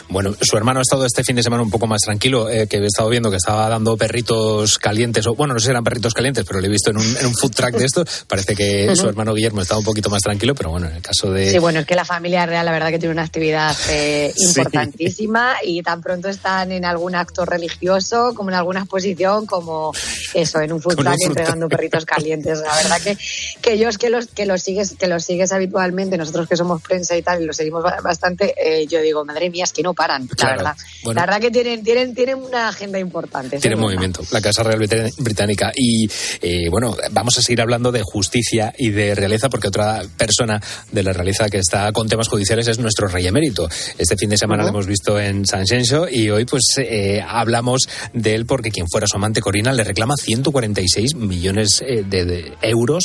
[0.09, 2.77] Bueno, su hermano ha estado este fin de semana un poco más tranquilo, eh, que
[2.77, 6.13] he estado viendo que estaba dando perritos calientes, o bueno, no sé si eran perritos
[6.13, 8.03] calientes, pero lo he visto en un, en un food track de esto.
[8.27, 11.31] Parece que su hermano Guillermo estaba un poquito más tranquilo, pero bueno, en el caso
[11.31, 11.49] de.
[11.51, 14.45] Sí, bueno, es que la familia real la verdad que tiene una actividad eh, Sí.
[14.47, 19.93] importantísima y tan pronto están en algún acto religioso como en alguna exposición, como
[20.33, 22.59] eso, en un food food entregando perritos calientes.
[22.59, 23.17] La verdad que,
[23.61, 27.15] que ellos que los, que los sigues, que los sigues habitualmente, nosotros que somos prensa
[27.17, 29.93] y tal, y los seguimos ba- bastante, eh, yo digo, madre mía, es que no
[29.93, 30.75] paran, la verdad.
[31.03, 31.19] Bueno.
[31.19, 33.57] La verdad que tienen, tienen, tienen una agenda importante.
[33.57, 33.93] eso Tiene es verdad.
[33.93, 34.79] movimiento, la Casa Real
[35.19, 35.71] Británica.
[35.75, 36.09] Y
[36.41, 40.59] eh, bueno, vamos a seguir hablando de justicia y de realeza, porque otra persona
[40.91, 43.69] de la realeza que está con temas judiciales es nuestro rey emérito.
[43.97, 47.88] Este fin de semana lo hemos visto en San Xenxo y hoy pues eh, hablamos
[48.13, 52.53] de él porque quien fuera su amante Corina le reclama 146 millones eh, de, de
[52.61, 53.03] euros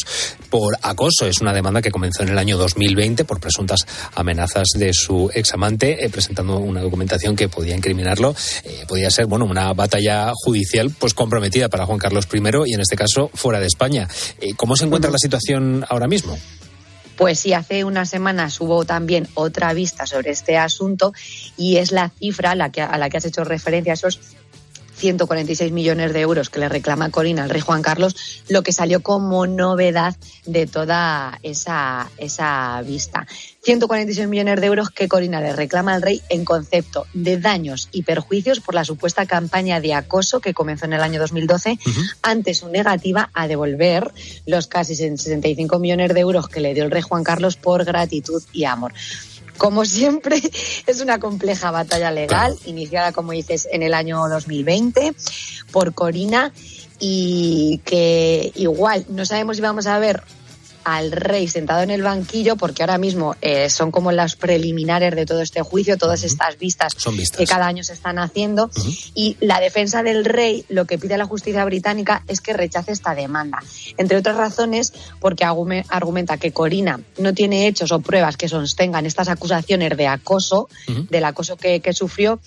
[0.48, 1.26] por acoso.
[1.26, 6.04] Es una demanda que comenzó en el año 2020 por presuntas amenazas de su examante,
[6.04, 8.34] eh, presentando una documentación que podía incriminarlo.
[8.64, 12.80] Eh, podía ser, bueno, una batalla judicial pues comprometida para Juan Carlos I y en
[12.80, 14.08] este caso fuera de España.
[14.40, 16.38] Eh, ¿Cómo se encuentra la situación ahora mismo?
[17.16, 21.12] Pues sí, hace unas semanas hubo también otra vista sobre este asunto
[21.56, 24.20] y es la cifra a la que, a la que has hecho referencia, esos
[24.96, 28.14] 146 millones de euros que le reclama Corina al rey Juan Carlos,
[28.48, 30.16] lo que salió como novedad
[30.46, 33.26] de toda esa, esa vista.
[33.62, 38.02] 146 millones de euros que Corina le reclama al rey en concepto de daños y
[38.02, 41.78] perjuicios por la supuesta campaña de acoso que comenzó en el año 2012
[42.22, 44.12] ante su negativa a devolver
[44.46, 48.42] los casi 65 millones de euros que le dio el rey Juan Carlos por gratitud
[48.52, 48.92] y amor.
[49.58, 50.42] Como siempre,
[50.86, 55.14] es una compleja batalla legal, iniciada, como dices, en el año 2020
[55.70, 56.52] por Corina
[56.98, 60.22] y que igual no sabemos si vamos a ver
[60.84, 65.26] al rey sentado en el banquillo, porque ahora mismo eh, son como las preliminares de
[65.26, 67.38] todo este juicio, todas estas vistas, Son vistas.
[67.38, 68.70] que cada año se están haciendo.
[69.14, 73.14] Y la defensa del rey lo que pide la justicia británica es que rechace esta
[73.14, 73.62] demanda.
[73.96, 79.06] Entre otras razones, porque argume- argumenta que Corina no tiene hechos o pruebas que sostengan
[79.06, 80.68] estas acusaciones de acoso,
[81.10, 82.40] del acoso que, que sufrió.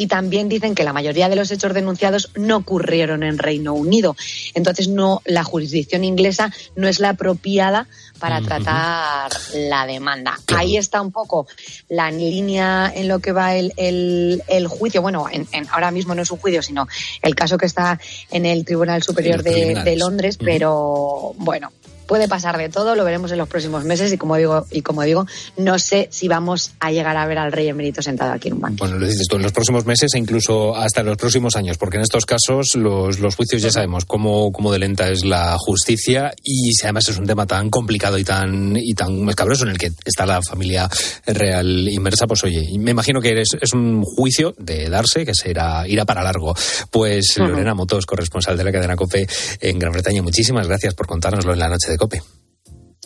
[0.00, 4.16] Y también dicen que la mayoría de los hechos denunciados no ocurrieron en Reino Unido.
[4.54, 7.86] Entonces, no, la jurisdicción inglesa no es la apropiada
[8.18, 10.38] para tratar la demanda.
[10.56, 11.46] Ahí está un poco
[11.88, 15.02] la línea en lo que va el, el- el juicio.
[15.02, 16.86] Bueno, en- en- ahora mismo no es un juicio, sino
[17.22, 17.98] el caso que está
[18.30, 21.72] en el Tribunal Superior de, de Londres, pero bueno.
[22.10, 25.02] Puede pasar de todo, lo veremos en los próximos meses y como digo, y como
[25.02, 28.54] digo, no sé si vamos a llegar a ver al rey emérito sentado aquí en
[28.54, 28.78] un banco.
[28.80, 31.98] Bueno, lo dices tú, en los próximos meses e incluso hasta los próximos años, porque
[31.98, 36.34] en estos casos los, los juicios ya sabemos cómo, cómo de lenta es la justicia
[36.42, 39.78] y si además es un tema tan complicado y tan, y tan escabroso en el
[39.78, 40.90] que está la familia
[41.26, 45.86] real inmersa, pues oye, me imagino que eres, es un juicio de darse que será,
[45.86, 46.56] irá para largo.
[46.90, 47.36] Pues.
[47.36, 49.28] Lorena Motos, corresponsal de la cadena COPE
[49.60, 52.22] en Gran Bretaña, muchísimas gracias por contárnoslo en la noche de COPE.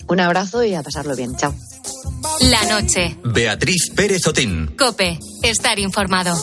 [0.06, 1.36] Un abrazo y a pasarlo bien.
[1.36, 1.52] Chao.
[2.42, 3.18] La noche.
[3.24, 4.74] Beatriz Pérez Otín.
[4.78, 5.18] Cope.
[5.42, 6.36] Estar informado.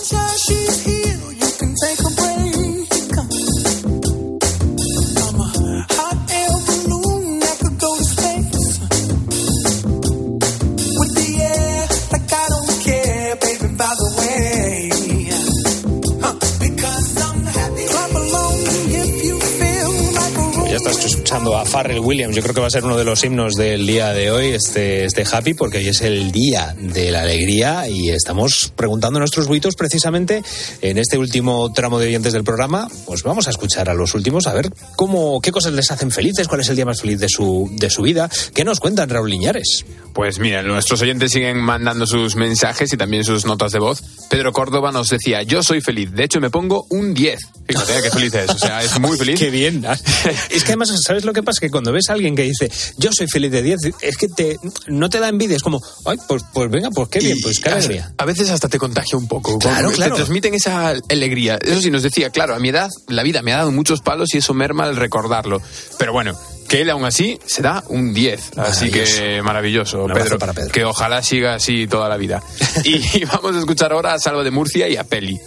[20.90, 22.36] Estás escuchando a Farrell Williams.
[22.36, 25.06] Yo creo que va a ser uno de los himnos del día de hoy, este,
[25.06, 29.48] este Happy, porque hoy es el día de la alegría y estamos preguntando a nuestros
[29.48, 30.42] buitos precisamente
[30.82, 32.88] en este último tramo de oyentes del programa.
[33.06, 36.48] Pues vamos a escuchar a los últimos a ver cómo, qué cosas les hacen felices,
[36.48, 38.30] cuál es el día más feliz de su, de su vida.
[38.54, 39.86] ¿Qué nos cuentan, Raúl Liñares?
[40.14, 44.04] Pues mira, nuestros oyentes siguen mandando sus mensajes y también sus notas de voz.
[44.30, 47.40] Pedro Córdoba nos decía, yo soy feliz, de hecho me pongo un 10.
[47.72, 49.40] Fíjate qué feliz es, o sea, es muy feliz.
[49.40, 49.86] Qué bien.
[50.50, 51.60] Es que además, ¿sabes lo que pasa?
[51.60, 54.58] Que cuando ves a alguien que dice, yo soy feliz de 10, es que te,
[54.88, 57.70] no te da envidia, es como, ay, pues, pues venga, pues qué bien, pues qué
[57.70, 58.14] alegría.
[58.18, 59.58] A veces hasta te contagia un poco.
[59.60, 60.16] Claro, Como- claro.
[60.16, 61.58] Te transmiten esa alegría.
[61.62, 64.34] Eso sí, nos decía, claro, a mi edad la vida me ha dado muchos palos
[64.34, 65.62] y eso merma al recordarlo.
[65.98, 68.58] Pero bueno, que él aún así se da un 10.
[68.58, 70.72] Así que maravilloso, Pedro, para Pedro.
[70.72, 72.42] Que ojalá siga así toda la vida.
[72.84, 75.40] y vamos a escuchar ahora a Salvo de Murcia y a Peli.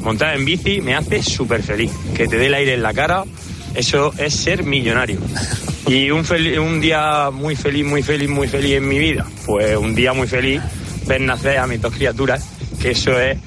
[0.00, 1.90] Montar en bici me hace súper feliz.
[2.14, 3.24] Que te dé el aire en la cara,
[3.74, 5.18] eso es ser millonario.
[5.86, 6.24] Y un,
[6.60, 9.26] un día muy feliz, muy feliz, muy feliz en mi vida.
[9.46, 10.60] Pues un día muy feliz
[11.06, 12.46] ver nacer a mis dos criaturas,
[12.80, 13.38] que eso es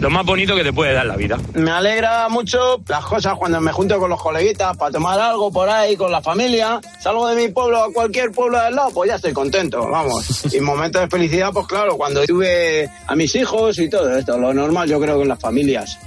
[0.00, 1.38] lo más bonito que te puede dar la vida.
[1.54, 5.68] Me alegra mucho las cosas cuando me junto con los coleguitas para tomar algo por
[5.68, 6.80] ahí con la familia.
[7.00, 10.44] Salgo de mi pueblo a cualquier pueblo del lado, pues ya estoy contento, vamos.
[10.52, 14.52] Y momentos de felicidad, pues claro, cuando tuve a mis hijos y todo esto, lo
[14.52, 15.98] normal yo creo que en las familias.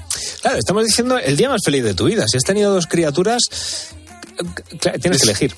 [0.41, 2.26] Claro, estamos diciendo el día más feliz de tu vida.
[2.28, 3.41] Si has tenido dos criaturas,
[5.00, 5.56] tienes que elegir.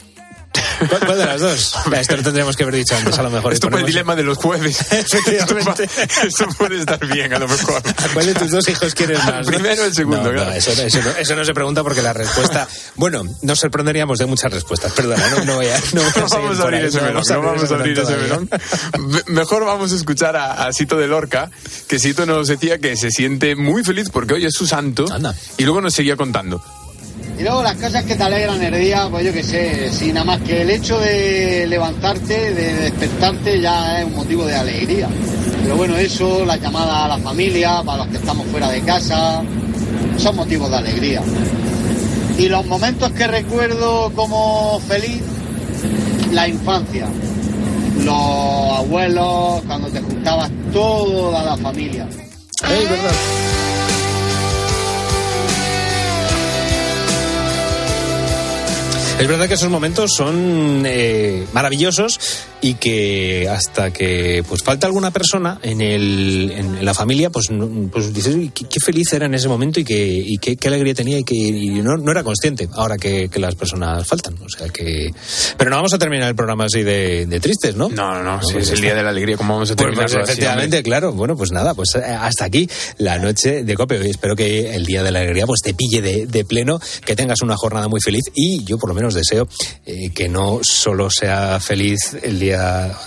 [0.89, 1.75] ¿Cuál, de las dos?
[1.93, 3.53] Esto lo tendríamos que haber dicho antes, a lo mejor.
[3.53, 4.79] Esto fue el dilema de los jueves.
[4.91, 5.89] Efectivamente.
[6.25, 7.81] Esto puede estar bien, a lo mejor.
[7.97, 9.45] ¿A cuál de tus dos hijos quieres más?
[9.47, 10.51] Primero o el segundo, claro.
[10.51, 12.67] eso, no- eso no, eso no se pregunta porque la respuesta.
[12.95, 14.91] Bueno, nos sorprenderíamos de muchas respuestas.
[14.93, 15.77] Perdona, no, no voy a.
[15.93, 18.49] No, voy a No vamos a abrir ese melón, no vamos a abrir ese melón.
[18.99, 21.49] Me- Mejor vamos a escuchar a, a Sito de Lorca,
[21.87, 25.05] que Sito nos decía que se siente muy feliz porque hoy es su santo.
[25.57, 26.63] Y luego nos seguía contando.
[27.37, 30.25] Y luego las cosas que te alegran el día, pues yo qué sé, si nada
[30.25, 35.09] más que el hecho de levantarte, de despertarte, ya es un motivo de alegría.
[35.61, 39.41] Pero bueno, eso, la llamada a la familia, para los que estamos fuera de casa,
[40.17, 41.21] son motivos de alegría.
[42.37, 45.21] Y los momentos que recuerdo como feliz,
[46.31, 47.07] la infancia.
[47.99, 52.07] Los abuelos, cuando te juntabas toda la familia.
[52.61, 53.44] Verdad.
[59.19, 62.19] Es verdad que esos momentos son eh, maravillosos
[62.65, 67.49] y que hasta que pues falta alguna persona en, el, en, en la familia, pues,
[67.91, 70.67] pues dices, "Uy, qué, qué feliz era en ese momento y, que, y qué, qué
[70.69, 74.35] alegría tenía y que y no, no era consciente ahora que, que las personas faltan.
[74.43, 75.11] O sea que...
[75.57, 77.89] Pero no vamos a terminar el programa así de, de tristes, ¿no?
[77.89, 80.09] No, no, no, si es el día de la alegría, ¿cómo vamos a Pues, terminar?
[80.11, 81.13] pues, efectivamente, claro.
[81.13, 84.07] Bueno, pues nada, pues eh, hasta aquí la noche de COPE.
[84.07, 87.15] Y espero que el día de la alegría pues te pille de, de pleno, que
[87.15, 89.47] tengas una jornada muy feliz y yo por lo menos deseo
[89.85, 92.54] eh, que no solo sea feliz el día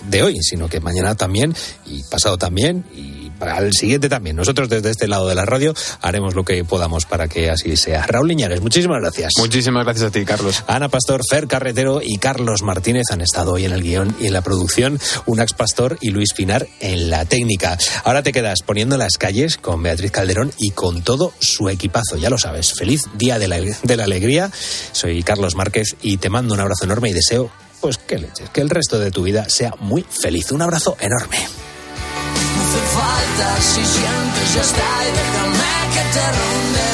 [0.05, 1.55] de hoy, sino que mañana también
[1.87, 4.37] y pasado también y al siguiente también.
[4.37, 8.07] Nosotros desde este lado de la radio haremos lo que podamos para que así sea.
[8.07, 9.33] Raúl Liñares, muchísimas gracias.
[9.39, 10.65] Muchísimas gracias a ti, Carlos.
[10.67, 14.33] Ana Pastor, Fer Carretero y Carlos Martínez han estado hoy en el guion y en
[14.33, 17.79] la producción, Unax Pastor y Luis Pinar en la técnica.
[18.05, 22.31] Ahora te quedas poniendo las calles con Beatriz Calderón y con todo su equipazo, ya
[22.31, 22.73] lo sabes.
[22.73, 24.51] Feliz Día de la, de la Alegría.
[24.93, 27.51] Soy Carlos Márquez y te mando un abrazo enorme y deseo,
[27.81, 30.51] pues que leches, que el resto de tu vida sea muy feliz.
[30.53, 31.39] Un abrazo enorme.
[31.39, 36.89] No hace falta si sientes ya está y déjame que te ronde.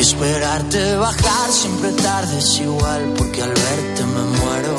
[0.00, 4.76] Esperarte bajar siempre tarde es igual porque al verte me muero.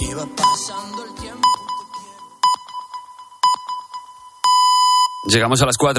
[0.00, 1.48] Iba pasando el tiempo.
[5.26, 5.88] Llegamos a las 4.